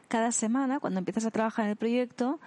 Cada 0.09 0.30
semana, 0.30 0.78
cuando 0.78 0.99
empiezas 0.99 1.25
a 1.25 1.30
trabajar 1.30 1.64
en 1.64 1.71
el 1.73 1.76
proyecto, 1.76 2.38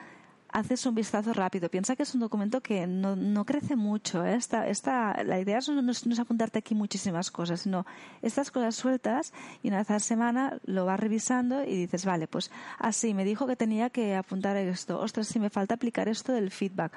haces 0.56 0.86
un 0.86 0.96
vistazo 0.96 1.34
rápido. 1.34 1.70
Piensa 1.70 1.98
que 1.98 2.04
es 2.04 2.14
un 2.14 2.22
documento 2.22 2.62
que 2.62 2.88
no, 2.88 3.18
no 3.18 3.44
crece 3.44 3.76
mucho. 3.76 4.24
¿eh? 4.24 4.36
Esta, 4.36 4.68
esta, 4.70 5.22
la 5.26 5.38
idea 5.38 5.60
no 5.68 5.92
es, 5.92 6.20
apuntarte 6.20 6.60
aquí 6.60 6.74
muchísimas 6.74 7.30
cosas, 7.30 7.62
sino 7.62 7.86
estas 8.22 8.52
cosas 8.52 8.74
sueltas 8.74 9.34
y 9.62 9.68
una 9.68 9.80
vez 9.80 9.90
a 9.90 9.94
la 9.96 10.00
semana 10.00 10.58
lo 10.66 10.86
vas 10.86 10.98
revisando 10.98 11.66
y 11.66 11.76
dices, 11.76 12.06
vale, 12.06 12.28
pues 12.28 12.52
así, 12.80 13.14
me 13.14 13.26
dijo 13.26 13.48
que 13.48 13.58
tenía 13.58 13.90
que 13.90 14.16
apuntar 14.16 14.56
esto. 14.56 14.98
Ostras, 14.98 15.28
si 15.28 15.40
me 15.40 15.50
falta 15.50 15.76
aplicar 15.76 16.08
esto 16.08 16.32
del 16.32 16.52
feedback. 16.52 16.94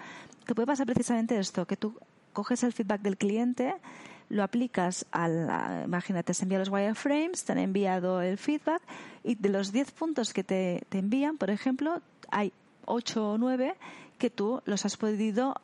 Te 0.47 0.55
puede 0.55 0.67
pasar 0.67 0.87
precisamente 0.87 1.37
esto, 1.37 1.67
que 1.67 1.77
tú 1.77 1.99
coges 2.33 2.63
el 2.63 2.73
feedback 2.73 3.01
del 3.01 3.17
cliente, 3.17 3.75
lo 4.29 4.45
aplicas 4.45 5.05
al, 5.11 5.85
imagínate, 5.85 6.33
se 6.33 6.45
envía 6.45 6.61
los 6.61 6.69
wireframes, 6.69 7.45
te 7.45 7.51
han 7.51 7.59
enviado 7.59 8.23
el 8.23 8.39
feedback 8.39 8.83
y 9.25 9.35
de 9.35 9.49
los 9.49 9.73
10 9.73 9.91
puntos 9.91 10.33
que 10.33 10.45
te, 10.45 10.85
te 10.89 10.99
envían, 10.99 11.39
por 11.39 11.51
ejemplo, 11.51 12.01
hay 12.31 12.53
8 12.89 13.33
o 13.33 13.39
9 13.39 13.77
que 14.19 14.31
tú 14.31 14.61
los 14.67 14.85
has 14.85 14.97
podido 14.97 15.55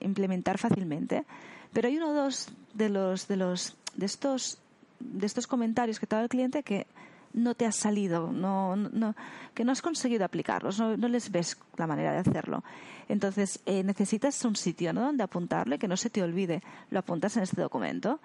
implementar 0.00 0.58
fácilmente. 0.58 1.24
Pero 1.72 1.88
hay 1.88 1.96
uno 1.96 2.10
o 2.10 2.14
dos 2.14 2.48
de 2.72 2.88
los, 2.88 3.26
de 3.26 3.36
los, 3.36 3.76
de 3.96 4.06
estos, 4.06 4.58
de 5.00 5.26
estos 5.26 5.46
comentarios 5.46 5.98
que 5.98 6.06
te 6.06 6.14
da 6.14 6.22
el 6.22 6.28
cliente 6.28 6.62
que 6.62 6.86
no 7.34 7.56
te 7.56 7.66
has 7.66 7.74
salido, 7.74 8.30
no, 8.30 8.76
no, 8.76 9.16
que 9.54 9.64
no 9.64 9.72
has 9.72 9.82
conseguido 9.82 10.24
aplicarlos, 10.24 10.78
no, 10.78 11.08
les 11.08 11.32
ves 11.32 11.58
la 11.76 11.88
manera 11.88 12.12
de 12.12 12.18
hacerlo. 12.18 12.62
Entonces, 13.08 13.60
eh, 13.66 13.82
necesitas 13.82 14.42
un 14.44 14.54
sitio 14.54 14.92
¿no? 14.92 15.02
donde 15.02 15.24
apuntarle, 15.24 15.78
que 15.78 15.88
no 15.88 15.96
se 15.96 16.10
te 16.10 16.22
olvide. 16.22 16.62
Lo 16.90 17.00
apuntas 17.00 17.36
en 17.36 17.42
este 17.42 17.60
documento. 17.60 18.20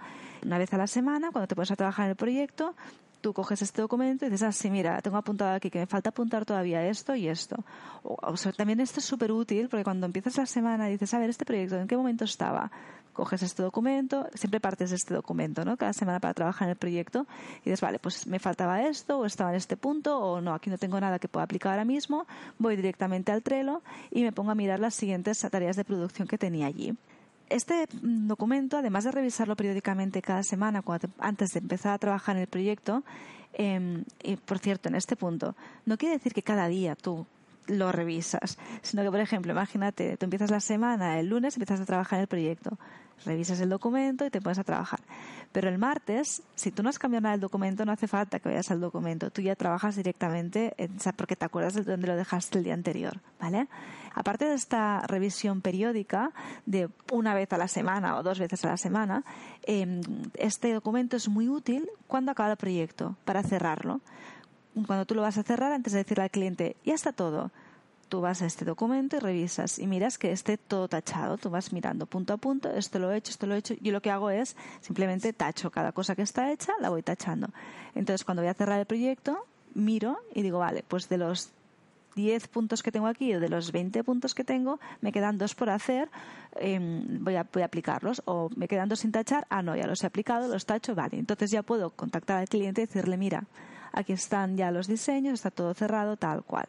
Una 0.46 0.60
vez 0.60 0.72
a 0.74 0.78
la 0.78 0.88
semana, 0.88 1.32
cuando 1.32 1.48
te 1.48 1.56
pones 1.56 1.72
a 1.72 1.76
trabajar 1.76 2.06
en 2.06 2.12
el 2.12 2.16
proyecto, 2.16 2.76
tú 3.22 3.34
coges 3.34 3.62
este 3.62 3.82
documento 3.82 4.26
y 4.26 4.30
dices, 4.30 4.66
ah, 4.66 4.70
mira, 4.70 5.02
tengo 5.02 5.18
apuntado 5.18 5.56
aquí 5.56 5.70
que 5.70 5.80
me 5.80 5.86
falta 5.86 6.10
apuntar 6.10 6.46
todavía 6.46 6.86
esto 6.86 7.16
y 7.16 7.28
esto. 7.28 7.58
O, 8.04 8.38
sea, 8.38 8.52
también 8.52 8.80
esto 8.80 9.00
es 9.00 9.06
súper 9.06 9.32
útil 9.32 9.70
porque 9.70 9.84
cuando 9.84 10.06
empiezas 10.06 10.38
la 10.38 10.46
semana 10.46 10.90
y 10.90 10.94
dices, 10.94 11.14
a 11.14 11.20
ver, 11.20 11.30
este 11.30 11.46
proyecto, 11.46 11.78
¿en 11.78 11.88
qué 11.88 11.98
momento 11.98 12.24
estaba? 12.24 12.72
Coges 13.14 13.44
este 13.44 13.64
documento, 13.64 14.28
siempre 14.34 14.62
partes 14.62 14.92
de 14.92 14.96
este 14.96 15.14
documento, 15.14 15.66
¿no? 15.66 15.76
Cada 15.76 15.92
semana 15.92 16.20
para 16.20 16.34
trabajar 16.34 16.68
en 16.68 16.72
el 16.72 16.78
proyecto 16.78 17.28
y 17.62 17.70
dices, 17.70 17.82
vale, 17.82 18.00
pues 18.00 18.28
me 18.28 18.40
faltaba 18.40 18.84
esto 18.84 19.20
o 19.20 19.26
estaba 19.26 19.50
en 19.50 19.58
este 19.58 19.76
punto 19.76 20.18
o 20.18 20.42
no, 20.42 20.54
aquí 20.54 20.70
no 20.70 20.78
tengo 20.78 21.00
nada 21.00 21.20
que 21.20 21.28
pueda 21.28 21.44
aplicar 21.44 21.74
ahora 21.74 21.86
mismo, 21.86 22.26
voy 22.58 22.78
directamente 22.78 23.32
al 23.32 23.44
Trello 23.44 23.82
y 24.12 24.24
me 24.24 24.32
pongo 24.32 24.52
a 24.52 24.56
mirar 24.56 24.80
las 24.80 24.96
siguientes 24.96 25.40
tareas 25.40 25.76
de 25.76 25.84
producción 25.84 26.28
que 26.28 26.38
tenía 26.38 26.68
allí. 26.68 26.96
Este 27.50 27.88
documento, 28.02 28.78
además 28.78 29.04
de 29.04 29.12
revisarlo 29.12 29.56
periódicamente 29.56 30.22
cada 30.22 30.44
semana 30.44 30.84
antes 31.18 31.50
de 31.50 31.60
empezar 31.60 31.94
a 31.94 31.98
trabajar 31.98 32.36
en 32.36 32.44
el 32.44 32.48
proyecto, 32.48 33.04
em, 33.54 34.06
y 34.24 34.36
por 34.36 34.60
cierto, 34.60 34.90
en 34.90 34.96
este 34.96 35.16
punto, 35.16 35.56
no 35.86 35.98
quiere 35.98 36.16
decir 36.16 36.34
que 36.34 36.44
cada 36.44 36.68
día 36.68 36.96
tú 36.96 37.26
lo 37.70 37.92
revisas, 37.92 38.58
sino 38.82 39.04
que, 39.04 39.12
por 39.12 39.20
ejemplo, 39.20 39.52
imagínate, 39.52 40.18
tú 40.18 40.26
empiezas 40.26 40.52
la 40.52 40.60
semana, 40.60 41.20
el 41.20 41.28
lunes 41.28 41.56
empiezas 41.56 41.80
a 41.80 41.86
trabajar 41.86 42.18
en 42.18 42.22
el 42.22 42.28
proyecto, 42.28 42.78
revisas 43.26 43.60
el 43.60 43.70
documento 43.70 44.26
y 44.26 44.30
te 44.30 44.42
pones 44.42 44.60
a 44.60 44.64
trabajar. 44.64 45.00
Pero 45.52 45.70
el 45.70 45.78
martes, 45.78 46.44
si 46.56 46.72
tú 46.72 46.84
no 46.84 46.90
has 46.90 47.00
cambiado 47.00 47.24
nada 47.24 47.34
del 47.34 47.42
documento, 47.42 47.86
no 47.86 47.92
hace 47.92 48.08
falta 48.08 48.40
que 48.40 48.50
vayas 48.50 48.70
al 48.72 48.80
documento, 48.80 49.32
tú 49.32 49.42
ya 49.42 49.56
trabajas 49.56 49.96
directamente 49.96 50.76
porque 51.16 51.36
te 51.36 51.46
acuerdas 51.46 51.74
de 51.74 51.84
dónde 51.84 52.08
lo 52.08 52.16
dejaste 52.16 52.60
el 52.60 52.64
día 52.64 52.74
anterior, 52.74 53.20
¿vale? 53.40 53.68
Aparte 54.14 54.46
de 54.46 54.56
esta 54.56 55.02
revisión 55.08 55.62
periódica 55.62 56.32
de 56.66 56.90
una 57.12 57.34
vez 57.34 57.52
a 57.54 57.58
la 57.58 57.68
semana 57.68 58.18
o 58.18 58.24
dos 58.24 58.40
veces 58.40 58.64
a 58.66 58.70
la 58.70 58.78
semana, 58.78 59.24
em, 59.64 60.02
este 60.36 60.74
documento 60.74 61.18
es 61.18 61.28
muy 61.30 61.48
útil 61.50 61.90
cuando 62.08 62.32
acaba 62.32 62.52
el 62.52 62.58
proyecto, 62.58 63.16
para 63.26 63.44
cerrarlo 63.44 64.02
cuando 64.86 65.06
tú 65.06 65.16
lo 65.16 65.22
vas 65.22 65.38
a 65.38 65.44
cerrar, 65.44 65.72
antes 65.72 65.94
de 65.94 66.00
decirle 66.00 66.24
al 66.24 66.32
cliente, 66.32 66.76
ya 66.86 66.94
está 66.94 67.12
todo, 67.12 67.52
tú 68.10 68.22
vas 68.22 68.42
a 68.42 68.46
este 68.46 68.66
documento 68.66 69.16
y 69.16 69.20
revisas 69.20 69.80
y 69.80 69.88
miras 69.88 70.18
que 70.18 70.32
esté 70.32 70.58
todo 70.58 70.88
tachado. 70.88 71.38
Tú 71.38 71.50
vas 71.50 71.72
mirando 71.72 72.06
punto 72.08 72.34
a 72.34 72.38
punto, 72.38 72.70
esto 72.72 73.00
lo 73.00 73.12
he 73.12 73.18
hecho, 73.18 73.32
esto 73.32 73.48
lo 73.48 73.56
he 73.56 73.60
hecho. 73.60 73.76
Yo 73.80 73.92
lo 73.92 74.02
que 74.02 74.10
hago 74.10 74.30
es 74.30 74.58
simplemente 74.82 75.32
tacho 75.32 75.72
cada 75.72 75.92
cosa 75.92 76.16
que 76.16 76.24
está 76.24 76.52
hecha, 76.52 76.74
la 76.82 76.90
voy 76.90 77.04
tachando. 77.04 77.50
Entonces, 77.96 78.26
cuando 78.26 78.42
voy 78.42 78.50
a 78.50 78.54
cerrar 78.54 78.80
el 78.80 78.86
proyecto, 78.86 79.46
miro 79.76 80.20
y 80.34 80.42
digo, 80.42 80.60
vale, 80.60 80.84
pues 80.88 81.08
de 81.08 81.18
los 81.18 81.52
10 82.16 82.48
puntos 82.48 82.84
que 82.84 82.92
tengo 82.92 83.08
aquí 83.08 83.34
o 83.36 83.40
de 83.40 83.50
los 83.50 83.72
20 83.72 84.04
puntos 84.04 84.34
que 84.34 84.44
tengo, 84.44 84.80
me 85.02 85.12
quedan 85.12 85.38
dos 85.38 85.56
por 85.56 85.70
hacer, 85.70 86.10
em, 86.56 87.24
voy, 87.24 87.36
a, 87.36 87.48
voy 87.54 87.62
a 87.62 87.66
aplicarlos. 87.66 88.22
O 88.26 88.50
me 88.56 88.68
quedan 88.68 88.90
dos 88.90 89.00
sin 89.00 89.12
tachar, 89.12 89.46
ah, 89.50 89.62
no, 89.62 89.76
ya 89.76 89.86
los 89.86 90.04
he 90.04 90.08
aplicado, 90.08 90.48
los 90.48 90.66
tacho, 90.66 90.96
vale. 90.96 91.18
Entonces 91.18 91.52
ya 91.52 91.62
puedo 91.62 91.92
contactar 91.92 92.38
al 92.38 92.50
cliente 92.50 92.82
y 92.82 92.86
decirle, 92.88 93.18
mira, 93.18 93.46
aquí 93.92 94.14
están 94.14 94.58
ya 94.58 94.72
los 94.72 94.88
diseños, 94.88 95.36
está 95.36 95.52
todo 95.52 95.74
cerrado 95.74 96.18
tal 96.18 96.44
cual. 96.44 96.68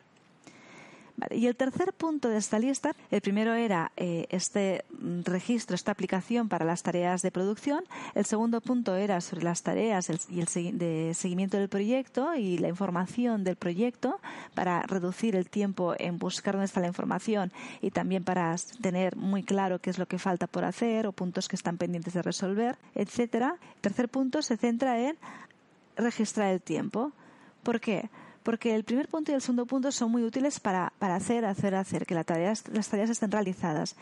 Y 1.31 1.47
el 1.47 1.57
tercer 1.57 1.93
punto 1.93 2.29
de 2.29 2.39
esta 2.39 2.59
lista, 2.59 2.95
el 3.11 3.21
primero 3.21 3.55
era 3.55 3.93
eh, 3.97 4.27
este 4.31 4.85
registro, 5.25 5.75
esta 5.75 5.93
aplicación 5.93 6.49
para 6.49 6.65
las 6.65 6.83
tareas 6.83 7.23
de 7.23 7.31
producción. 7.31 7.85
El 8.15 8.25
segundo 8.25 8.61
punto 8.61 8.95
era 8.97 9.21
sobre 9.21 9.45
las 9.45 9.63
tareas 9.63 10.09
y 10.31 10.41
el 10.41 10.79
de 10.79 11.13
seguimiento 11.15 11.59
del 11.59 11.69
proyecto 11.69 12.35
y 12.35 12.59
la 12.59 12.69
información 12.69 13.45
del 13.45 13.57
proyecto 13.57 14.21
para 14.55 14.83
reducir 14.83 15.37
el 15.37 15.49
tiempo 15.49 15.95
en 15.99 16.19
buscar 16.19 16.55
dónde 16.55 16.67
está 16.67 16.81
la 16.81 16.89
información 16.89 17.53
y 17.81 17.91
también 17.91 18.25
para 18.25 18.55
tener 18.81 19.17
muy 19.17 19.43
claro 19.43 19.79
qué 19.79 19.91
es 19.91 19.99
lo 19.99 20.07
que 20.07 20.19
falta 20.19 20.47
por 20.47 20.65
hacer 20.65 21.07
o 21.07 21.13
puntos 21.13 21.49
que 21.49 21.57
están 21.57 21.77
pendientes 21.77 22.15
de 22.15 22.23
resolver, 22.23 22.79
etcétera. 22.95 23.57
El 23.77 23.81
tercer 23.81 24.09
punto 24.09 24.43
se 24.43 24.57
centra 24.57 24.99
en 25.01 25.17
registrar 26.01 26.51
el 26.51 26.61
tiempo. 26.61 27.13
¿Por 27.63 27.81
qué? 27.81 28.11
Porque 28.43 28.75
el 28.75 28.85
primer 28.85 29.09
punto 29.09 29.33
y 29.33 29.35
el 29.35 29.43
segundo 29.43 29.67
punto 29.67 29.93
son 29.93 30.11
muy 30.11 30.23
útiles 30.23 30.61
para, 30.61 30.93
para 30.99 31.17
hacer, 31.17 31.45
hacer, 31.45 31.75
hacer, 31.75 32.07
que 32.07 32.15
las 32.15 32.27
tareas, 32.27 32.65
las 32.69 32.89
tareas 32.89 33.11
estén 33.11 33.31
realizadas. 33.31 33.97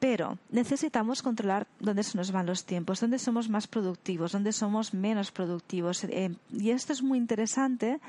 Pero 0.00 0.38
necesitamos 0.50 1.22
controlar 1.22 1.66
dónde 1.80 2.02
se 2.02 2.18
nos 2.18 2.30
van 2.30 2.46
los 2.46 2.64
tiempos, 2.64 3.00
dónde 3.00 3.18
somos 3.18 3.48
más 3.48 3.66
productivos, 3.66 4.32
dónde 4.32 4.52
somos 4.52 4.92
menos 4.92 5.32
productivos. 5.32 6.04
Eh, 6.04 6.34
y 6.52 6.70
esto 6.70 6.92
es 6.92 7.02
muy 7.02 7.16
interesante 7.16 8.00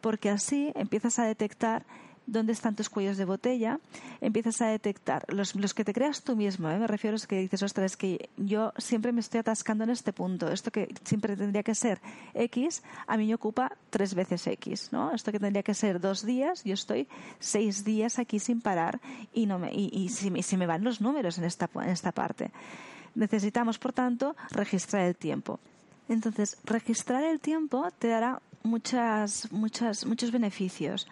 porque 0.00 0.30
así 0.30 0.72
empiezas 0.74 1.18
a 1.18 1.24
detectar 1.24 1.84
dónde 2.26 2.52
están 2.52 2.74
tus 2.74 2.88
cuellos 2.88 3.16
de 3.16 3.24
botella, 3.24 3.78
empiezas 4.20 4.60
a 4.62 4.66
detectar 4.66 5.24
los, 5.28 5.54
los 5.54 5.74
que 5.74 5.84
te 5.84 5.92
creas 5.92 6.22
tú 6.22 6.36
mismo, 6.36 6.70
¿eh? 6.70 6.78
me 6.78 6.86
refiero 6.86 7.12
a 7.12 7.16
los 7.16 7.26
que 7.26 7.38
dices, 7.40 7.62
ostras, 7.62 7.96
que 7.96 8.30
yo 8.36 8.72
siempre 8.78 9.12
me 9.12 9.20
estoy 9.20 9.40
atascando 9.40 9.84
en 9.84 9.90
este 9.90 10.12
punto, 10.12 10.50
esto 10.50 10.70
que 10.70 10.94
siempre 11.04 11.36
tendría 11.36 11.62
que 11.62 11.74
ser 11.74 12.00
X, 12.34 12.82
a 13.06 13.16
mí 13.16 13.26
me 13.26 13.34
ocupa 13.34 13.76
tres 13.90 14.14
veces 14.14 14.46
X, 14.46 14.88
¿no? 14.92 15.12
Esto 15.14 15.32
que 15.32 15.40
tendría 15.40 15.62
que 15.62 15.74
ser 15.74 16.00
dos 16.00 16.24
días, 16.24 16.64
yo 16.64 16.74
estoy 16.74 17.08
seis 17.38 17.84
días 17.84 18.18
aquí 18.18 18.38
sin 18.38 18.60
parar 18.60 19.00
y, 19.32 19.46
no 19.46 19.58
me, 19.58 19.72
y, 19.72 19.90
y 19.92 20.08
si 20.08 20.56
me 20.56 20.66
van 20.66 20.84
los 20.84 21.00
números 21.00 21.38
en 21.38 21.44
esta, 21.44 21.68
en 21.74 21.90
esta 21.90 22.12
parte. 22.12 22.50
Necesitamos, 23.14 23.78
por 23.78 23.92
tanto, 23.92 24.34
registrar 24.50 25.02
el 25.02 25.16
tiempo. 25.16 25.60
Entonces, 26.08 26.58
registrar 26.64 27.24
el 27.24 27.40
tiempo 27.40 27.88
te 27.98 28.08
dará 28.08 28.40
muchas, 28.62 29.50
muchas, 29.52 30.04
muchos 30.04 30.32
beneficios. 30.32 31.06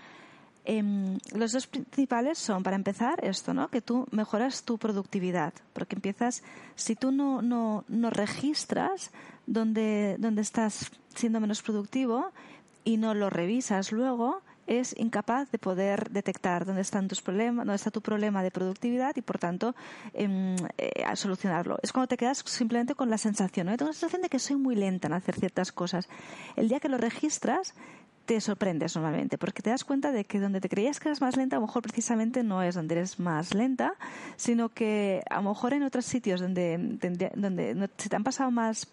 Em, 0.64 1.19
los 1.35 1.52
dos 1.52 1.66
principales 1.66 2.38
son, 2.38 2.62
para 2.62 2.76
empezar, 2.76 3.25
esto, 3.25 3.52
¿no? 3.52 3.69
Que 3.69 3.81
tú 3.81 4.07
mejoras 4.12 4.62
tu 4.62 4.78
productividad, 4.78 5.52
porque 5.73 5.97
empiezas, 5.97 6.42
si 6.76 6.95
tú 6.95 7.11
no, 7.11 7.42
no, 7.42 7.85
no 7.88 8.11
registras 8.11 9.11
dónde, 9.47 10.16
dónde 10.19 10.42
estás 10.42 10.92
siendo 11.14 11.40
menos 11.40 11.62
productivo 11.62 12.31
y 12.85 12.97
no 12.97 13.14
lo 13.14 13.28
revisas 13.28 13.90
luego, 13.90 14.42
es 14.66 14.95
incapaz 14.99 15.50
de 15.50 15.59
poder 15.59 16.11
detectar 16.11 16.64
dónde 16.64 16.83
están 16.83 17.09
tus 17.09 17.21
problemas, 17.21 17.66
dónde 17.66 17.76
está 17.76 17.90
tu 17.90 18.00
problema 18.00 18.42
de 18.42 18.50
productividad 18.50 19.16
y 19.16 19.23
por 19.23 19.38
tanto 19.38 19.75
eh, 20.14 20.57
solucionarlo. 21.14 21.78
Es 21.83 21.92
cuando 21.92 22.09
te 22.09 22.16
quedas 22.16 22.38
simplemente 22.47 22.95
con 22.95 23.11
la 23.11 23.19
sensación, 23.19 23.66
¿no? 23.66 23.76
Tengo 23.76 23.90
la 23.90 23.95
sensación 23.95 24.23
de 24.23 24.28
que 24.28 24.38
soy 24.38 24.57
muy 24.57 24.76
lenta 24.76 25.09
en 25.09 25.14
hacer 25.14 25.35
ciertas 25.35 25.73
cosas. 25.73 26.09
El 26.57 26.69
día 26.69 26.81
que 26.81 26.88
lo 26.88 26.99
registras, 26.99 27.75
te 28.25 28.41
sorprendes 28.41 28.95
normalmente, 28.95 29.38
porque 29.38 29.62
te 29.62 29.71
das 29.71 29.85
cuenta 29.85 30.12
de 30.12 30.25
que 30.25 30.41
donde 30.41 30.61
te 30.61 30.69
creías 30.69 31.00
que 31.00 31.09
eras 31.09 31.21
más 31.21 31.37
lenta, 31.37 31.57
a 31.57 31.61
lo 31.61 31.67
mejor 31.67 31.83
precisamente 31.83 32.43
no 32.43 32.62
es 32.62 32.75
donde 32.75 32.95
eres 32.95 33.19
más 33.19 33.55
lenta, 33.55 33.95
sino 34.37 34.69
que 34.69 35.23
a 35.29 35.37
lo 35.37 35.50
mejor 35.50 35.75
en 35.75 35.83
otros 35.83 36.05
sitios 36.05 36.41
donde, 36.41 36.79
donde 37.35 37.91
se 37.97 38.09
te 38.09 38.17
han 38.17 38.25
pasado 38.25 38.50
más 38.50 38.88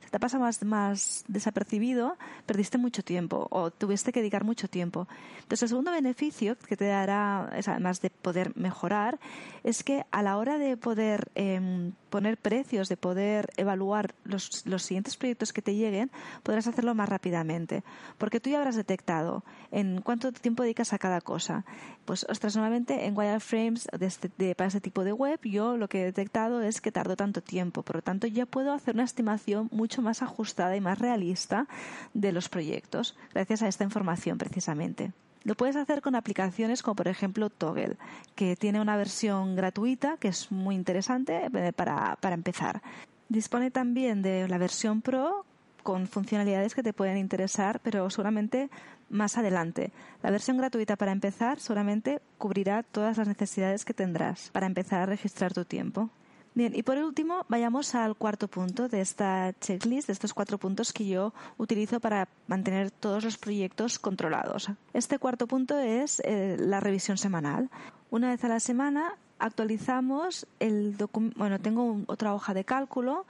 se 0.00 0.10
te 0.10 0.20
pasa 0.20 0.38
más, 0.38 0.62
más 0.64 1.24
desapercibido, 1.28 2.16
perdiste 2.46 2.76
mucho 2.78 3.02
tiempo 3.02 3.46
o 3.50 3.70
tuviste 3.70 4.12
que 4.12 4.20
dedicar 4.20 4.44
mucho 4.44 4.68
tiempo. 4.68 5.08
Entonces, 5.36 5.62
el 5.62 5.68
segundo 5.70 5.92
beneficio 5.92 6.56
que 6.58 6.76
te 6.76 6.86
dará, 6.86 7.44
además 7.66 8.00
de 8.02 8.10
poder 8.10 8.52
mejorar, 8.56 9.18
es 9.64 9.82
que 9.82 10.04
a 10.10 10.22
la 10.22 10.36
hora 10.36 10.58
de 10.58 10.76
poder 10.76 11.30
em, 11.34 11.92
poner 12.12 12.36
precios, 12.36 12.90
de 12.90 12.98
poder 12.98 13.50
evaluar 13.56 14.14
los, 14.24 14.50
siguientes 14.82 15.16
proyectos 15.16 15.54
que 15.54 15.62
te 15.62 15.74
lleguen, 15.74 16.10
podrás 16.42 16.66
hacerlo 16.66 16.94
más 16.94 17.08
rápidamente. 17.08 17.82
Porque 18.18 18.38
tú 18.38 18.50
ya 18.50 18.58
habrás 18.58 18.76
detectado 18.76 19.44
en 19.70 20.02
cuánto 20.02 20.30
tiempo 20.30 20.62
dedicas 20.62 20.92
a 20.92 20.98
cada 20.98 21.22
cosa. 21.22 21.64
Pues, 22.04 22.26
ostras, 22.28 22.54
normalmente 22.54 23.06
en 23.06 23.16
wireframes 23.16 23.88
este, 23.98 24.30
de, 24.36 24.54
para 24.54 24.68
este 24.68 24.82
tipo 24.82 25.04
de 25.04 25.14
web, 25.14 25.40
yo 25.42 25.78
lo 25.78 25.88
que 25.88 26.02
he 26.02 26.04
detectado 26.04 26.60
es 26.60 26.82
que 26.82 26.92
tardo 26.92 27.16
tanto 27.16 27.40
tiempo. 27.40 27.82
Por 27.82 27.96
lo 27.96 28.02
tanto, 28.02 28.26
ya 28.26 28.44
puedo 28.44 28.74
hacer 28.74 28.94
una 28.94 29.04
estimación 29.04 29.70
mucho 29.72 30.02
más 30.02 30.20
ajustada 30.20 30.76
y 30.76 30.82
más 30.82 30.98
realista 30.98 31.66
de 32.12 32.32
los 32.32 32.50
proyectos, 32.50 33.16
gracias 33.32 33.62
a 33.62 33.68
esta 33.68 33.84
información 33.84 34.36
precisamente. 34.36 35.12
Lo 35.44 35.54
puedes 35.54 35.76
hacer 35.76 36.02
con 36.02 36.14
aplicaciones 36.14 36.82
como 36.82 36.96
por 36.96 37.08
ejemplo 37.08 37.50
Toggle, 37.50 37.96
que 38.34 38.56
tiene 38.56 38.80
una 38.80 38.96
versión 38.96 39.56
gratuita 39.56 40.16
que 40.18 40.28
es 40.28 40.52
muy 40.52 40.74
interesante 40.74 41.46
eh, 41.52 41.72
para, 41.72 42.16
para 42.20 42.34
empezar. 42.34 42.82
Dispone 43.28 43.70
también 43.70 44.22
de 44.22 44.46
la 44.48 44.58
versión 44.58 45.02
Pro 45.02 45.44
con 45.82 46.06
funcionalidades 46.06 46.74
que 46.74 46.82
te 46.82 46.92
pueden 46.92 47.16
interesar, 47.16 47.80
pero 47.80 48.08
seguramente 48.10 48.70
más 49.08 49.36
adelante. 49.36 49.92
La 50.22 50.30
versión 50.30 50.56
gratuita 50.56 50.96
para 50.96 51.12
empezar 51.12 51.60
seguramente 51.60 52.20
cubrirá 52.38 52.82
todas 52.82 53.18
las 53.18 53.28
necesidades 53.28 53.84
que 53.84 53.94
tendrás 53.94 54.50
para 54.50 54.66
empezar 54.66 55.02
a 55.02 55.06
registrar 55.06 55.52
tu 55.52 55.64
tiempo. 55.64 56.10
Bien, 56.54 56.74
y 56.76 56.82
por 56.82 56.98
último, 56.98 57.46
vayamos 57.48 57.94
al 57.94 58.14
cuarto 58.14 58.46
punto 58.46 58.86
de 58.88 59.00
esta 59.00 59.54
checklist, 59.58 60.08
de 60.08 60.12
estos 60.12 60.34
cuatro 60.34 60.58
puntos 60.58 60.92
que 60.92 61.06
yo 61.06 61.32
utilizo 61.56 61.98
para 61.98 62.28
mantener 62.46 62.90
todos 62.90 63.24
los 63.24 63.38
proyectos 63.38 63.98
controlados. 63.98 64.68
Este 64.92 65.18
cuarto 65.18 65.46
punto 65.46 65.78
es 65.78 66.20
eh, 66.24 66.56
la 66.58 66.80
revisión 66.80 67.16
semanal. 67.16 67.70
Una 68.10 68.28
vez 68.28 68.44
a 68.44 68.48
la 68.48 68.60
semana 68.60 69.16
actualizamos 69.38 70.46
el 70.60 70.98
documento, 70.98 71.38
bueno, 71.38 71.58
tengo 71.58 72.02
otra 72.06 72.34
hoja 72.34 72.52
de 72.52 72.64
cálculo 72.64 73.24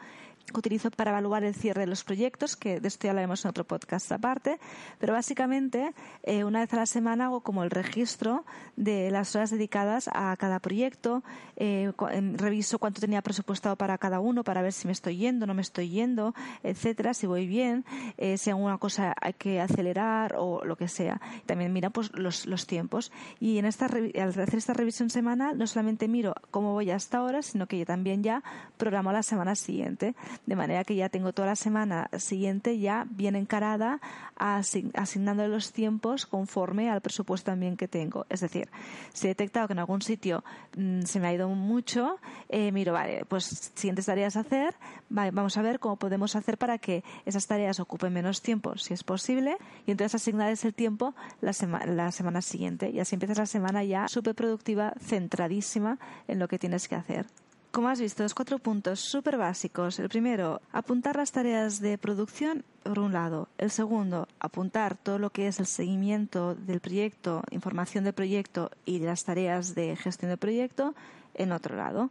utilizo 0.54 0.90
para 0.90 1.10
evaluar 1.10 1.44
el 1.44 1.54
cierre 1.54 1.82
de 1.82 1.86
los 1.86 2.04
proyectos, 2.04 2.56
que 2.56 2.80
de 2.80 2.88
esto 2.88 3.04
ya 3.04 3.10
hablaremos 3.10 3.44
en 3.44 3.50
otro 3.50 3.64
podcast 3.64 4.10
aparte, 4.12 4.58
pero 4.98 5.12
básicamente 5.12 5.94
eh, 6.22 6.44
una 6.44 6.60
vez 6.60 6.72
a 6.74 6.76
la 6.76 6.86
semana 6.86 7.26
hago 7.26 7.40
como 7.40 7.62
el 7.64 7.70
registro 7.70 8.44
de 8.76 9.10
las 9.10 9.34
horas 9.34 9.50
dedicadas 9.50 10.08
a 10.12 10.36
cada 10.36 10.58
proyecto, 10.58 11.22
eh, 11.56 11.92
em, 12.10 12.34
reviso 12.36 12.78
cuánto 12.78 13.00
tenía 13.00 13.22
presupuestado 13.22 13.76
para 13.76 13.98
cada 13.98 14.20
uno 14.20 14.44
para 14.44 14.62
ver 14.62 14.72
si 14.72 14.86
me 14.86 14.92
estoy 14.92 15.16
yendo, 15.16 15.46
no 15.46 15.54
me 15.54 15.62
estoy 15.62 15.88
yendo, 15.88 16.34
etcétera, 16.62 17.14
si 17.14 17.26
voy 17.26 17.46
bien, 17.46 17.84
eh, 18.18 18.38
si 18.38 18.50
alguna 18.50 18.78
cosa 18.78 19.14
hay 19.20 19.34
que 19.34 19.60
acelerar 19.60 20.34
o 20.38 20.64
lo 20.64 20.76
que 20.76 20.88
sea. 20.88 21.20
También 21.46 21.72
mira 21.72 21.90
pues 21.90 22.12
los, 22.14 22.46
los 22.46 22.66
tiempos 22.66 23.12
y 23.40 23.58
en 23.58 23.64
esta 23.64 23.86
al 23.86 24.28
hacer 24.28 24.56
esta 24.56 24.72
revisión 24.72 25.10
semanal 25.10 25.58
no 25.58 25.66
solamente 25.66 26.08
miro 26.08 26.34
cómo 26.50 26.72
voy 26.72 26.90
hasta 26.90 27.18
ahora, 27.18 27.42
sino 27.42 27.66
que 27.66 27.78
yo 27.78 27.86
también 27.86 28.22
ya 28.22 28.42
programo 28.76 29.12
la 29.12 29.22
semana 29.22 29.54
siguiente 29.54 30.14
de 30.46 30.56
manera 30.56 30.84
que 30.84 30.94
ya 30.94 31.08
tengo 31.08 31.32
toda 31.32 31.48
la 31.48 31.56
semana 31.56 32.08
siguiente 32.16 32.78
ya 32.78 33.06
bien 33.10 33.36
encarada 33.36 34.00
asignándole 34.36 35.48
los 35.48 35.72
tiempos 35.72 36.26
conforme 36.26 36.90
al 36.90 37.00
presupuesto 37.00 37.50
también 37.50 37.76
que 37.76 37.88
tengo. 37.88 38.26
Es 38.28 38.40
decir, 38.40 38.68
si 39.12 39.26
he 39.26 39.30
detectado 39.30 39.68
que 39.68 39.72
en 39.74 39.78
algún 39.78 40.02
sitio 40.02 40.44
mm, 40.76 41.02
se 41.02 41.20
me 41.20 41.28
ha 41.28 41.34
ido 41.34 41.48
mucho, 41.48 42.18
eh, 42.48 42.72
miro, 42.72 42.92
vale, 42.92 43.24
pues 43.26 43.72
siguientes 43.74 44.06
tareas 44.06 44.36
a 44.36 44.40
hacer, 44.40 44.74
vamos 45.08 45.56
a 45.56 45.62
ver 45.62 45.78
cómo 45.78 45.96
podemos 45.96 46.34
hacer 46.36 46.58
para 46.58 46.78
que 46.78 47.04
esas 47.24 47.46
tareas 47.46 47.80
ocupen 47.80 48.12
menos 48.12 48.42
tiempo, 48.42 48.76
si 48.76 48.94
es 48.94 49.04
posible, 49.04 49.56
y 49.86 49.92
entonces 49.92 50.14
asignarles 50.14 50.64
el 50.64 50.74
tiempo 50.74 51.14
la, 51.40 51.52
la 51.86 52.12
semana 52.12 52.42
siguiente. 52.42 52.90
Y 52.90 53.00
así 53.00 53.14
empiezas 53.14 53.38
la 53.38 53.46
semana 53.46 53.84
ya 53.84 54.08
súper 54.08 54.34
productiva, 54.34 54.94
centradísima 55.00 55.98
en 56.28 56.38
lo 56.38 56.48
que 56.48 56.58
tienes 56.58 56.88
que 56.88 56.96
hacer. 56.96 57.26
Como 57.72 57.88
has 57.88 58.02
visto, 58.02 58.22
los 58.22 58.34
cuatro 58.34 58.58
puntos 58.58 59.00
súper 59.00 59.38
básicos. 59.38 59.98
El 59.98 60.10
primero, 60.10 60.60
apuntar 60.72 61.16
las 61.16 61.32
tareas 61.32 61.80
de 61.80 61.96
producción 61.96 62.64
por 62.82 62.98
un 62.98 63.14
lado. 63.14 63.48
El 63.56 63.70
segundo, 63.70 64.28
apuntar 64.40 64.94
todo 64.94 65.18
lo 65.18 65.30
que 65.30 65.48
es 65.48 65.58
el 65.58 65.64
seguimiento 65.64 66.54
del 66.54 66.80
proyecto, 66.80 67.42
información 67.50 68.04
del 68.04 68.12
proyecto 68.12 68.70
y 68.84 68.98
las 68.98 69.24
tareas 69.24 69.74
de 69.74 69.96
gestión 69.96 70.28
del 70.28 70.36
proyecto 70.36 70.94
en 71.32 71.50
otro 71.50 71.74
lado. 71.74 72.10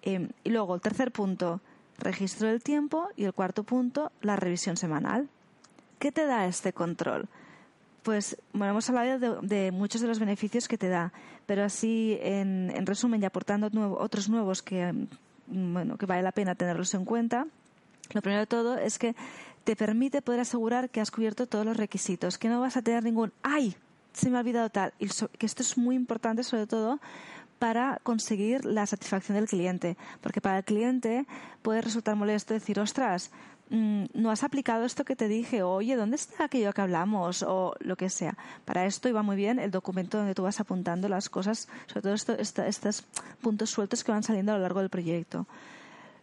Em, 0.00 0.30
y 0.44 0.48
luego, 0.48 0.76
el 0.76 0.80
tercer 0.80 1.12
punto, 1.12 1.60
registro 1.98 2.48
del 2.48 2.62
tiempo. 2.62 3.10
Y 3.16 3.24
el 3.24 3.34
cuarto 3.34 3.64
punto, 3.64 4.12
la 4.22 4.36
revisión 4.36 4.78
semanal. 4.78 5.28
¿Qué 5.98 6.10
te 6.10 6.24
da 6.24 6.46
este 6.46 6.72
control? 6.72 7.28
Pues 8.02 8.36
bueno, 8.52 8.72
hemos 8.72 8.88
hablado 8.88 9.40
de, 9.42 9.72
muchos 9.72 10.00
de 10.00 10.08
los 10.08 10.18
beneficios 10.18 10.68
que 10.68 10.78
te 10.78 10.88
da, 10.88 11.12
pero 11.46 11.64
así 11.64 12.18
en, 12.22 12.86
resumen 12.86 13.22
y 13.22 13.26
aportando 13.26 13.70
otros 13.98 14.28
nuevos 14.28 14.62
que, 14.62 14.92
mm, 14.92 15.74
bueno, 15.74 15.98
que 15.98 16.06
vale 16.06 16.22
la 16.22 16.32
pena 16.32 16.54
tenerlos 16.54 16.94
en 16.94 17.04
cuenta. 17.04 17.46
Lo 18.12 18.22
primero 18.22 18.40
de 18.40 18.46
todo 18.46 18.78
es 18.78 18.98
que 18.98 19.14
te 19.64 19.76
permite 19.76 20.22
poder 20.22 20.40
asegurar 20.40 20.88
que 20.90 21.00
has 21.00 21.10
cubierto 21.10 21.46
todos 21.46 21.66
los 21.66 21.76
requisitos, 21.76 22.38
que 22.38 22.48
no 22.48 22.60
vas 22.60 22.76
a 22.76 22.82
tener 22.82 23.04
ningún 23.04 23.32
¡ay! 23.42 23.76
Se 24.12 24.28
me 24.30 24.38
ha 24.38 24.40
olvidado 24.40 24.70
tal. 24.70 24.92
Y 24.98 25.08
que 25.38 25.46
esto 25.46 25.62
es 25.62 25.78
muy 25.78 25.94
importante, 25.94 26.42
sobre 26.42 26.66
todo 26.66 26.98
para 27.60 28.00
conseguir 28.02 28.64
la 28.64 28.86
satisfacción 28.86 29.36
del 29.36 29.46
cliente. 29.46 29.96
Porque 30.22 30.40
para 30.40 30.58
el 30.58 30.64
cliente 30.64 31.26
puede 31.62 31.82
resultar 31.82 32.16
molesto 32.16 32.54
decir, 32.54 32.80
ostras, 32.80 33.30
no 33.70 34.30
has 34.30 34.42
aplicado 34.42 34.84
esto 34.84 35.04
que 35.04 35.14
te 35.14 35.28
dije, 35.28 35.62
oye, 35.62 35.94
¿dónde 35.94 36.16
está 36.16 36.44
aquello 36.44 36.72
que 36.72 36.80
hablamos? 36.80 37.44
O 37.44 37.74
lo 37.78 37.96
que 37.96 38.10
sea. 38.10 38.36
Para 38.64 38.84
esto 38.84 39.08
iba 39.08 39.22
muy 39.22 39.36
bien 39.36 39.58
el 39.58 39.70
documento 39.70 40.18
donde 40.18 40.34
tú 40.34 40.42
vas 40.42 40.58
apuntando 40.60 41.08
las 41.08 41.28
cosas, 41.28 41.68
sobre 41.86 42.02
todo 42.02 42.14
estos 42.64 43.04
puntos 43.40 43.70
sueltos 43.70 44.02
que 44.02 44.12
van 44.12 44.24
saliendo 44.24 44.52
a 44.52 44.56
lo 44.56 44.62
largo 44.62 44.80
del 44.80 44.90
proyecto. 44.90 45.46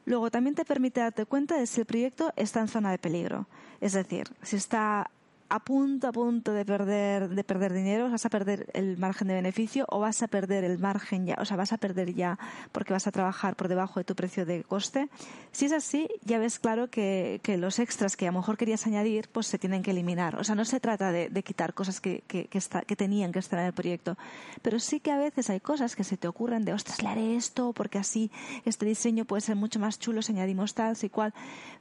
Luego 0.05 0.29
también 0.29 0.55
te 0.55 0.65
permite 0.65 0.99
darte 0.99 1.25
cuenta 1.25 1.57
de 1.57 1.67
si 1.67 1.81
el 1.81 1.85
proyecto 1.85 2.33
está 2.35 2.59
en 2.59 2.67
zona 2.67 2.91
de 2.91 2.97
peligro. 2.97 3.47
Es 3.81 3.93
decir, 3.93 4.27
si 4.41 4.55
está 4.55 5.09
a 5.49 5.59
punto 5.59 6.07
a 6.07 6.11
punto 6.11 6.51
de 6.51 6.65
perder 6.65 7.29
de 7.29 7.43
perder 7.43 7.73
dinero, 7.73 8.09
vas 8.09 8.25
a 8.25 8.29
perder 8.29 8.69
el 8.73 8.97
margen 8.97 9.27
de 9.27 9.35
beneficio 9.35 9.85
o 9.89 9.99
vas 9.99 10.21
a 10.21 10.27
perder 10.27 10.63
el 10.63 10.77
margen 10.79 11.25
ya, 11.25 11.35
o 11.39 11.45
sea, 11.45 11.57
vas 11.57 11.71
a 11.73 11.77
perder 11.77 12.13
ya 12.13 12.37
porque 12.71 12.93
vas 12.93 13.07
a 13.07 13.11
trabajar 13.11 13.55
por 13.55 13.67
debajo 13.67 13.99
de 13.99 14.03
tu 14.03 14.15
precio 14.15 14.45
de 14.45 14.63
coste. 14.63 15.09
Si 15.51 15.65
es 15.65 15.71
así, 15.71 16.09
ya 16.23 16.39
ves 16.39 16.59
claro 16.59 16.89
que, 16.89 17.39
que 17.43 17.57
los 17.57 17.79
extras 17.79 18.17
que 18.17 18.27
a 18.27 18.31
lo 18.31 18.39
mejor 18.39 18.57
querías 18.57 18.85
añadir, 18.87 19.29
pues 19.29 19.47
se 19.47 19.57
tienen 19.57 19.83
que 19.83 19.91
eliminar. 19.91 20.35
O 20.35 20.43
sea, 20.43 20.55
no 20.55 20.65
se 20.65 20.79
trata 20.79 21.11
de, 21.11 21.29
de 21.29 21.43
quitar 21.43 21.73
cosas 21.73 22.01
que, 22.01 22.23
que, 22.27 22.47
que, 22.47 22.95
tenían 22.95 23.31
que 23.31 23.39
estar 23.39 23.59
en 23.59 23.67
el 23.67 23.73
proyecto, 23.73 24.17
pero 24.61 24.79
sí 24.79 24.99
que 24.99 25.11
a 25.11 25.17
veces 25.17 25.49
hay 25.49 25.59
cosas 25.59 25.95
que 25.95 26.03
se 26.03 26.17
te 26.17 26.27
ocurren 26.27 26.65
de, 26.65 26.73
ostras, 26.73 27.01
le 27.01 27.09
haré 27.09 27.35
esto 27.35 27.73
porque 27.73 27.97
así 27.97 28.31
este 28.65 28.85
diseño 28.85 29.25
puede 29.25 29.41
ser 29.41 29.55
mucho 29.55 29.79
más 29.79 29.99
chulo 29.99 30.21
si 30.21 30.33
añadimos 30.33 30.73
tal, 30.73 30.95
si 30.95 31.09
cual, 31.09 31.33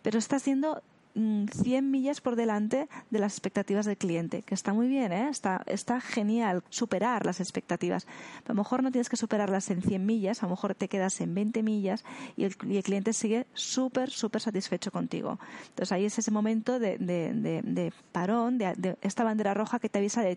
pero 0.03 0.19
está 0.19 0.39
siendo 0.39 0.83
100 1.17 1.85
mm, 1.85 1.91
millas 1.91 2.21
por 2.21 2.37
delante 2.37 2.89
de 3.11 3.19
las 3.19 3.33
expectativas 3.33 3.87
del 3.87 3.97
cliente, 3.97 4.43
que 4.43 4.55
está 4.55 4.73
muy 4.75 4.87
bien, 4.87 5.13
¿eh? 5.13 5.29
está, 5.31 5.63
está 5.67 6.01
genial 6.01 6.63
superar 6.69 7.25
las 7.25 7.41
expectativas. 7.41 8.07
A 8.45 8.49
lo 8.49 8.55
mejor 8.55 8.83
no 8.83 8.91
tienes 8.91 9.09
que 9.09 9.17
superarlas 9.17 9.71
en 9.71 9.81
100 9.81 10.05
millas, 10.05 10.43
a 10.43 10.47
lo 10.47 10.51
mejor 10.51 10.75
te 10.75 10.89
quedas 10.89 11.21
en 11.21 11.35
20 11.35 11.63
millas 11.63 12.05
y 12.37 12.45
el, 12.45 12.57
cliente 12.57 13.13
sigue 13.13 13.47
súper, 13.55 14.11
súper 14.11 14.43
satisfecho 14.43 14.91
contigo. 14.91 15.39
Entonces 15.69 15.93
ahí 15.93 16.05
es 16.05 16.19
ese 16.19 16.31
momento 16.31 16.79
de, 16.79 16.99
de, 16.99 17.93
parón, 18.13 18.59
de, 18.59 18.99
esta 19.01 19.25
bandera 19.25 19.55
roja 19.55 19.79
que 19.79 19.89
te 19.89 19.99
avisa 19.99 20.21
de, 20.23 20.37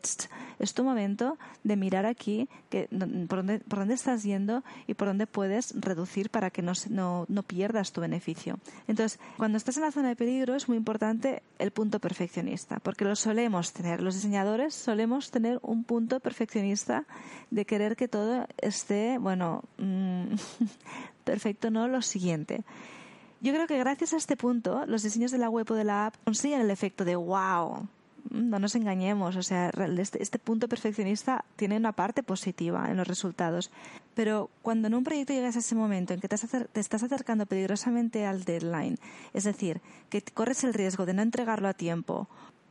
es 0.60 0.74
tu 0.74 0.84
momento 0.84 1.38
de 1.64 1.76
mirar 1.76 2.06
aquí 2.06 2.48
que, 2.70 2.88
por, 3.28 3.40
dónde, 3.40 3.60
por 3.60 3.80
dónde 3.80 3.96
estás 3.96 4.24
yendo 4.24 4.64
y 4.88 4.94
por 4.94 5.10
dónde 5.10 5.28
puedes 5.28 5.74
reducir 5.80 6.30
para 6.30 6.50
que 6.52 6.62
no, 6.62 6.72
no, 6.90 7.26
no 7.28 7.44
pierdas 7.44 7.92
tu 7.92 8.00
beneficio. 8.00 8.60
Entonces, 8.88 9.20
cuando 9.38 9.58
estás 9.58 9.76
en 9.76 9.84
la 9.84 9.92
zona 9.92 10.10
de 10.10 10.16
peligro 10.16 10.56
es 10.56 10.69
muy 10.70 10.78
importante 10.78 11.44
el 11.58 11.72
punto 11.72 12.00
perfeccionista, 12.00 12.80
porque 12.80 13.04
lo 13.04 13.16
solemos 13.16 13.74
tener. 13.74 14.02
Los 14.02 14.16
diseñadores 14.16 14.74
solemos 14.74 15.32
tener 15.32 15.60
un 15.64 15.84
punto 15.84 16.22
perfeccionista 16.22 17.06
de 17.52 17.66
querer 17.66 17.98
que 17.98 18.08
todo 18.08 18.48
esté, 18.60 19.18
bueno, 19.18 19.64
mm, 19.78 20.36
perfecto, 21.26 21.72
no 21.72 21.88
lo 21.88 22.02
siguiente. 22.02 22.64
Yo 23.42 23.52
creo 23.52 23.68
que 23.68 23.78
gracias 23.78 24.14
a 24.14 24.18
este 24.18 24.38
punto, 24.38 24.86
los 24.86 25.04
diseños 25.04 25.32
de 25.32 25.40
la 25.40 25.50
web 25.50 25.70
o 25.72 25.74
de 25.74 25.84
la 25.84 26.06
app 26.08 26.16
consiguen 26.24 26.62
el 26.62 26.72
efecto 26.72 27.04
de 27.04 27.16
wow, 27.16 27.88
no 28.30 28.60
nos 28.60 28.76
engañemos, 28.76 29.36
o 29.36 29.44
sea, 29.44 29.70
este, 29.98 30.22
este, 30.22 30.40
punto 30.40 30.68
perfeccionista 30.68 31.46
tiene 31.56 31.78
una 31.78 31.92
parte 31.92 32.24
positiva 32.24 32.90
en 32.90 32.98
los 32.98 33.08
resultados. 33.08 33.72
Pero 34.16 34.50
cuando 34.62 34.88
en 34.88 34.96
un 34.96 35.04
proyecto 35.04 35.34
llegas 35.34 35.56
a 35.56 35.60
ese 35.60 35.76
momento 35.76 36.14
en 36.14 36.20
que 36.20 36.28
te, 36.28 36.38
te 36.38 36.80
estás 36.80 37.04
acercando 37.04 37.46
peligrosamente 37.46 38.26
al 38.26 38.44
deadline, 38.44 38.98
es 39.34 39.44
decir, 39.44 39.82
que 40.10 40.22
corres 40.22 40.64
el 40.64 40.74
riesgo 40.74 41.06
de 41.06 41.14
no 41.14 41.22
entregarlo 41.22 41.68
a 41.68 41.74
tiempo 41.74 42.28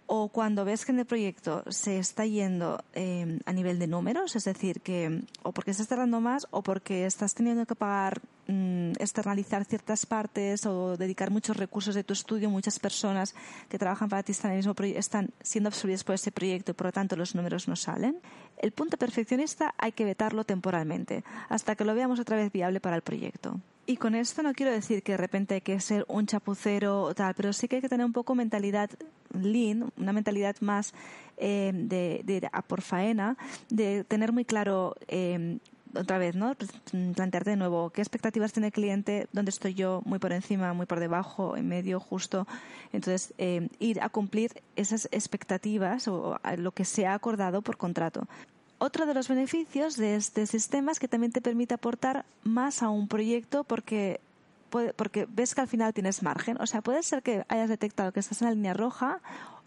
o 0.08 0.28
cuando 0.28 0.64
ves 0.64 0.86
que 0.86 0.92
en 0.92 1.00
el 1.00 1.04
proyecto 1.04 1.62
se 1.68 1.98
está 1.98 2.24
yendo 2.24 2.82
eh, 2.94 3.38
a 3.44 3.52
nivel 3.52 3.78
de 3.78 3.86
números, 3.86 4.34
es 4.36 4.44
decir, 4.44 4.80
que 4.80 5.22
o 5.42 5.52
porque 5.52 5.70
estás 5.70 5.86
tardando 5.86 6.20
más 6.20 6.48
o 6.50 6.62
porque 6.62 7.04
estás 7.04 7.34
teniendo 7.34 7.66
que 7.66 7.74
pagar, 7.74 8.22
mm, 8.48 8.92
externalizar 8.98 9.64
ciertas 9.64 10.04
partes 10.04 10.66
o 10.66 10.96
dedicar 10.96 11.30
muchos 11.30 11.56
recursos 11.56 11.94
de 11.94 12.02
tu 12.02 12.12
estudio, 12.12 12.50
muchas 12.50 12.78
personas 12.78 13.34
que 13.68 13.78
trabajan 13.78 14.08
para 14.08 14.22
ti 14.24 14.32
están, 14.32 14.50
en 14.50 14.58
el 14.58 14.66
mismo 14.66 14.74
están 14.96 15.30
siendo 15.40 15.68
absorbidas 15.68 16.02
por 16.02 16.16
ese 16.16 16.32
proyecto 16.32 16.72
y 16.72 16.74
por 16.74 16.86
lo 16.86 16.92
tanto 16.92 17.14
los 17.14 17.34
números 17.34 17.68
no 17.68 17.76
salen, 17.76 18.18
el 18.58 18.72
punto 18.72 18.96
perfeccionista 18.96 19.74
hay 19.78 19.92
que 19.92 20.04
vetarlo 20.04 20.44
temporalmente 20.44 21.22
hasta 21.48 21.76
que 21.76 21.84
lo 21.84 21.94
veamos 21.94 22.18
otra 22.18 22.36
vez 22.36 22.50
viable 22.50 22.80
para 22.80 22.96
el 22.96 23.02
proyecto. 23.02 23.60
Y 23.86 23.96
con 23.96 24.14
esto 24.14 24.42
no 24.42 24.52
quiero 24.52 24.70
decir 24.70 25.02
que 25.02 25.12
de 25.12 25.18
repente 25.18 25.54
hay 25.54 25.60
que 25.62 25.80
ser 25.80 26.04
un 26.08 26.26
chapucero 26.26 27.04
o 27.04 27.14
tal, 27.14 27.34
pero 27.34 27.54
sí 27.54 27.68
que 27.68 27.76
hay 27.76 27.82
que 27.82 27.88
tener 27.88 28.04
un 28.04 28.12
poco 28.12 28.34
mentalidad 28.34 28.90
lean, 29.32 29.90
una 29.96 30.12
mentalidad 30.12 30.56
más 30.60 30.92
eh, 31.38 31.72
de, 31.74 32.20
de, 32.24 32.48
a 32.52 32.60
por 32.60 32.82
faena, 32.82 33.38
de 33.70 34.04
tener 34.04 34.32
muy 34.32 34.44
claro 34.44 34.94
eh, 35.06 35.58
otra 35.94 36.18
vez, 36.18 36.34
¿no? 36.34 36.54
Pues, 36.54 36.70
mm, 36.92 37.12
plantearte 37.12 37.50
de 37.50 37.56
nuevo 37.56 37.90
qué 37.90 38.00
expectativas 38.00 38.52
tiene 38.52 38.68
el 38.68 38.72
cliente, 38.72 39.28
dónde 39.32 39.50
estoy 39.50 39.74
yo, 39.74 40.02
muy 40.04 40.18
por 40.18 40.32
encima, 40.32 40.72
muy 40.72 40.86
por 40.86 41.00
debajo, 41.00 41.56
en 41.56 41.68
medio, 41.68 42.00
justo. 42.00 42.46
Entonces, 42.92 43.34
eh, 43.38 43.68
ir 43.78 44.00
a 44.00 44.08
cumplir 44.08 44.62
esas 44.76 45.08
expectativas 45.12 46.08
o 46.08 46.38
lo 46.56 46.72
que 46.72 46.84
se 46.84 47.06
ha 47.06 47.14
acordado 47.14 47.62
por 47.62 47.76
contrato. 47.76 48.26
Otro 48.78 49.06
de 49.06 49.14
los 49.14 49.28
beneficios 49.28 49.96
de 49.96 50.14
este 50.14 50.46
sistema 50.46 50.92
es 50.92 51.00
que 51.00 51.08
también 51.08 51.32
te 51.32 51.40
permite 51.40 51.74
aportar 51.74 52.24
más 52.44 52.82
a 52.82 52.90
un 52.90 53.08
proyecto 53.08 53.64
porque 53.64 54.20
porque 54.68 55.26
ves 55.30 55.54
que 55.54 55.62
al 55.62 55.68
final 55.68 55.94
tienes 55.94 56.22
margen. 56.22 56.60
O 56.60 56.66
sea, 56.66 56.82
puede 56.82 57.02
ser 57.02 57.22
que 57.22 57.44
hayas 57.48 57.68
detectado 57.68 58.12
que 58.12 58.20
estás 58.20 58.42
en 58.42 58.48
la 58.48 58.54
línea 58.54 58.74
roja 58.74 59.20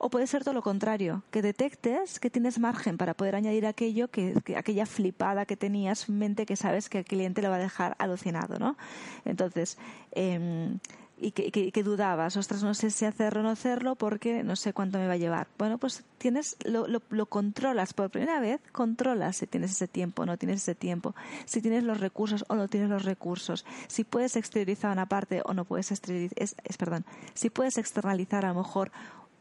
o 0.04 0.10
puede 0.10 0.26
ser 0.26 0.44
todo 0.44 0.56
lo 0.56 0.64
contrario, 0.64 1.22
que 1.30 1.44
detectes 1.44 2.20
que 2.20 2.32
tienes 2.32 2.58
margen 2.58 2.98
para 2.98 3.14
poder 3.14 3.36
añadir 3.36 3.68
aquello 3.68 4.10
que, 4.10 4.34
aquella 4.58 4.88
flipada 4.88 5.46
que 5.46 5.56
tenías 5.56 6.10
en 6.10 6.18
mente 6.18 6.48
que 6.48 6.56
sabes 6.56 6.90
que 6.90 7.00
el 7.00 7.06
cliente 7.06 7.44
lo 7.44 7.52
va 7.52 7.58
a 7.58 7.60
dejar 7.60 7.96
alucinado, 8.00 8.58
¿no? 8.58 8.78
Entonces, 9.26 9.78
eh, 10.14 10.76
y 11.22 11.32
que, 11.32 11.84
dudabas, 11.84 12.36
ostras, 12.36 12.64
no 12.64 12.74
sé 12.74 12.90
si 12.90 13.06
hacerlo 13.06 13.42
o 13.42 13.44
no 13.44 13.50
hacerlo 13.50 13.96
porque 13.96 14.44
no 14.44 14.56
sé 14.56 14.74
cuánto 14.74 14.98
me 14.98 15.06
va 15.06 15.14
a 15.14 15.18
llevar. 15.18 15.48
Bueno, 15.60 15.78
pues 15.78 16.04
tienes, 16.18 16.58
lo, 16.66 16.88
lo, 16.88 17.26
controlas 17.28 17.94
por 17.94 18.10
primera 18.10 18.40
vez, 18.40 18.60
controlas 18.72 19.38
si 19.38 19.46
tienes 19.46 19.72
ese 19.72 19.88
tiempo 19.88 20.24
o 20.24 20.26
no 20.26 20.38
tienes 20.38 20.64
ese 20.64 20.74
tiempo, 20.74 21.14
si 21.46 21.62
tienes 21.62 21.84
los 21.84 22.00
recursos 22.00 22.44
o 22.48 22.56
no 22.56 22.68
tienes 22.68 22.90
los 22.90 23.06
recursos, 23.06 23.66
si 23.88 24.04
puedes 24.04 24.36
exteriorizar 24.36 24.92
una 24.92 25.06
parte 25.06 25.44
o 25.46 25.54
no 25.54 25.64
puedes 25.64 25.92
exteriorizar, 25.92 26.38
es, 26.40 26.78
perdón, 26.78 27.06
si 27.36 27.52
puedes 27.52 27.78
externalizar 27.78 28.44
a 28.44 28.50
lo 28.50 28.56
mejor 28.56 28.92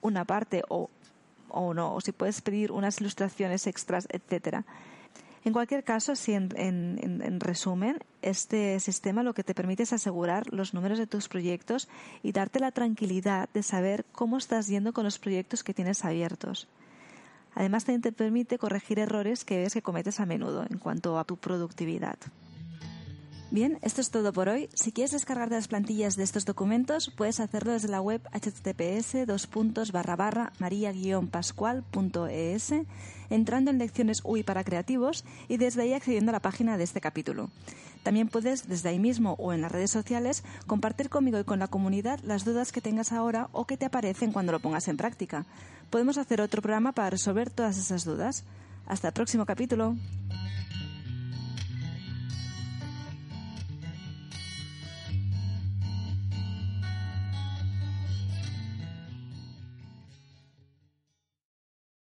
una 0.00 0.24
parte 0.24 0.62
o, 0.68 0.90
o 1.48 1.74
no, 1.74 1.94
o 1.94 2.00
si 2.00 2.12
puedes 2.12 2.40
pedir 2.40 2.72
unas 2.72 3.00
ilustraciones 3.00 3.66
extras, 3.66 4.06
etcétera. 4.10 4.64
En 5.42 5.54
cualquier 5.54 5.84
caso, 5.84 6.16
si 6.16 6.34
en, 6.34 7.40
resumen, 7.40 7.98
este 8.20 8.78
sistema 8.78 9.22
lo 9.22 9.32
que 9.32 9.42
te 9.42 9.54
permite 9.54 9.84
es 9.84 9.92
asegurar 9.94 10.52
los 10.52 10.74
números 10.74 10.98
de 10.98 11.06
tus 11.06 11.28
proyectos 11.28 11.88
y 12.22 12.32
darte 12.32 12.60
la 12.60 12.72
tranquilidad 12.72 13.48
de 13.54 13.62
saber 13.62 14.04
cómo 14.12 14.36
estás 14.36 14.66
yendo 14.66 14.92
con 14.92 15.04
los 15.04 15.18
proyectos 15.18 15.64
que 15.64 15.72
tienes 15.72 16.04
abiertos. 16.04 16.68
Además, 17.54 17.84
también 17.84 18.02
te 18.02 18.12
permite 18.12 18.58
corregir 18.58 18.98
errores 18.98 19.44
que 19.44 19.56
ves 19.56 19.72
que 19.72 19.82
cometes 19.82 20.20
a 20.20 20.26
menudo 20.26 20.66
en 20.68 20.78
cuanto 20.78 21.18
a 21.18 21.24
tu 21.24 21.38
productividad. 21.38 22.18
Bien, 23.52 23.80
esto 23.82 24.00
es 24.00 24.10
todo 24.10 24.32
por 24.32 24.48
hoy. 24.48 24.70
Si 24.74 24.92
quieres 24.92 25.10
descargarte 25.10 25.56
las 25.56 25.66
plantillas 25.66 26.14
de 26.14 26.22
estos 26.22 26.44
documentos, 26.44 27.10
puedes 27.10 27.40
hacerlo 27.40 27.72
desde 27.72 27.88
la 27.88 28.00
web 28.00 28.22
https 28.32 29.16
maria-pascual.es 30.60 32.74
entrando 33.28 33.72
en 33.72 33.78
lecciones 33.78 34.20
UI 34.22 34.44
para 34.44 34.62
creativos 34.62 35.24
y 35.48 35.56
desde 35.56 35.82
ahí 35.82 35.94
accediendo 35.94 36.30
a 36.30 36.34
la 36.34 36.40
página 36.40 36.76
de 36.76 36.84
este 36.84 37.00
capítulo. 37.00 37.50
También 38.04 38.28
puedes, 38.28 38.68
desde 38.68 38.90
ahí 38.90 39.00
mismo 39.00 39.34
o 39.40 39.52
en 39.52 39.62
las 39.62 39.72
redes 39.72 39.90
sociales, 39.90 40.44
compartir 40.68 41.08
conmigo 41.08 41.40
y 41.40 41.44
con 41.44 41.58
la 41.58 41.66
comunidad 41.66 42.20
las 42.22 42.44
dudas 42.44 42.70
que 42.70 42.80
tengas 42.80 43.10
ahora 43.10 43.48
o 43.50 43.66
que 43.66 43.76
te 43.76 43.86
aparecen 43.86 44.30
cuando 44.30 44.52
lo 44.52 44.60
pongas 44.60 44.86
en 44.86 44.96
práctica. 44.96 45.44
Podemos 45.90 46.18
hacer 46.18 46.40
otro 46.40 46.62
programa 46.62 46.92
para 46.92 47.10
resolver 47.10 47.50
todas 47.50 47.78
esas 47.78 48.04
dudas. 48.04 48.44
Hasta 48.86 49.08
el 49.08 49.14
próximo 49.14 49.44
capítulo. 49.44 49.96